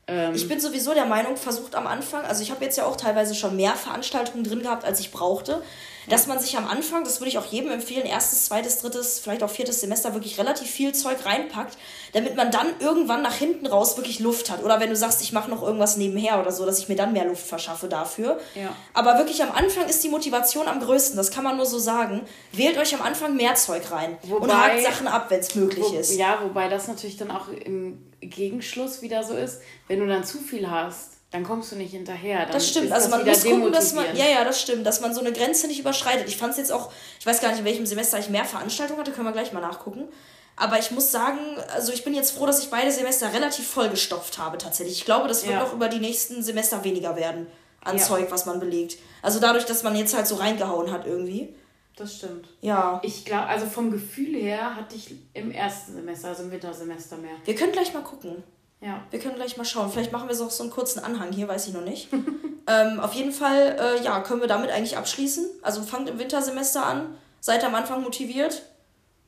[0.09, 2.97] Ähm, ich bin sowieso der Meinung, versucht am Anfang, also ich habe jetzt ja auch
[2.97, 5.63] teilweise schon mehr Veranstaltungen drin gehabt, als ich brauchte,
[6.09, 9.45] dass man sich am Anfang, das würde ich auch jedem empfehlen, erstes, zweites, drittes, vielleicht
[9.45, 11.79] auch viertes Semester wirklich relativ viel Zeug reinpackt,
[12.13, 14.65] damit man dann irgendwann nach hinten raus wirklich Luft hat.
[14.65, 17.13] Oder wenn du sagst, ich mache noch irgendwas nebenher oder so, dass ich mir dann
[17.13, 18.41] mehr Luft verschaffe dafür.
[18.57, 18.75] Ja.
[18.95, 22.23] Aber wirklich am Anfang ist die Motivation am größten, das kann man nur so sagen.
[22.51, 25.87] Wählt euch am Anfang mehr Zeug rein wobei, und hakt Sachen ab, wenn es möglich
[25.89, 26.17] wo, ist.
[26.17, 30.39] Ja, wobei das natürlich dann auch im Gegenschluss wieder so ist, wenn du dann zu
[30.39, 32.45] viel hast dann kommst du nicht hinterher.
[32.45, 35.21] Das stimmt, also man muss gucken, dass man, ja, ja, das stimmt, dass man so
[35.21, 36.29] eine Grenze nicht überschreitet.
[36.29, 39.01] Ich fand es jetzt auch, ich weiß gar nicht, in welchem Semester ich mehr Veranstaltungen
[39.01, 40.09] hatte, können wir gleich mal nachgucken.
[40.57, 41.39] Aber ich muss sagen,
[41.75, 44.99] also ich bin jetzt froh, dass ich beide Semester relativ vollgestopft habe tatsächlich.
[44.99, 45.63] Ich glaube, das wird ja.
[45.63, 47.47] noch über die nächsten Semester weniger werden
[47.83, 48.05] an ja.
[48.05, 48.99] Zeug, was man belegt.
[49.23, 51.55] Also dadurch, dass man jetzt halt so reingehauen hat irgendwie.
[51.97, 52.49] Das stimmt.
[52.61, 53.01] Ja.
[53.03, 57.35] Ich glaube, also vom Gefühl her hatte ich im ersten Semester, also im Wintersemester mehr.
[57.45, 58.43] Wir können gleich mal gucken.
[58.81, 59.05] Ja.
[59.11, 59.91] Wir können gleich mal schauen.
[59.91, 62.09] Vielleicht machen wir so, so einen kurzen Anhang hier, weiß ich noch nicht.
[62.67, 65.49] ähm, auf jeden Fall, äh, ja, können wir damit eigentlich abschließen.
[65.63, 68.63] Also fangt im Wintersemester an, seid am Anfang motiviert.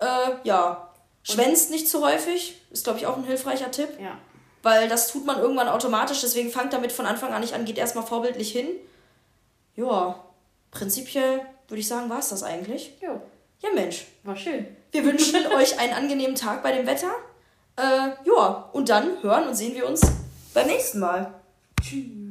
[0.01, 0.07] Äh,
[0.43, 0.91] ja,
[1.23, 3.91] schwänzt nicht zu häufig, ist glaube ich auch ein hilfreicher Tipp.
[4.01, 4.19] Ja.
[4.62, 7.79] Weil das tut man irgendwann automatisch, deswegen fangt damit von Anfang an nicht an, geht
[7.79, 8.69] erstmal vorbildlich hin.
[9.77, 10.25] Ja,
[10.71, 12.93] prinzipiell würde ich sagen, war es das eigentlich.
[13.01, 13.21] Jo.
[13.61, 14.07] Ja, Mensch.
[14.23, 14.67] War schön.
[14.93, 17.12] Wir wünschen euch einen angenehmen Tag bei dem Wetter.
[17.77, 20.01] Äh, ja, und dann hören und sehen wir uns
[20.53, 21.35] beim nächsten Mal.
[21.83, 22.24] Tschüss.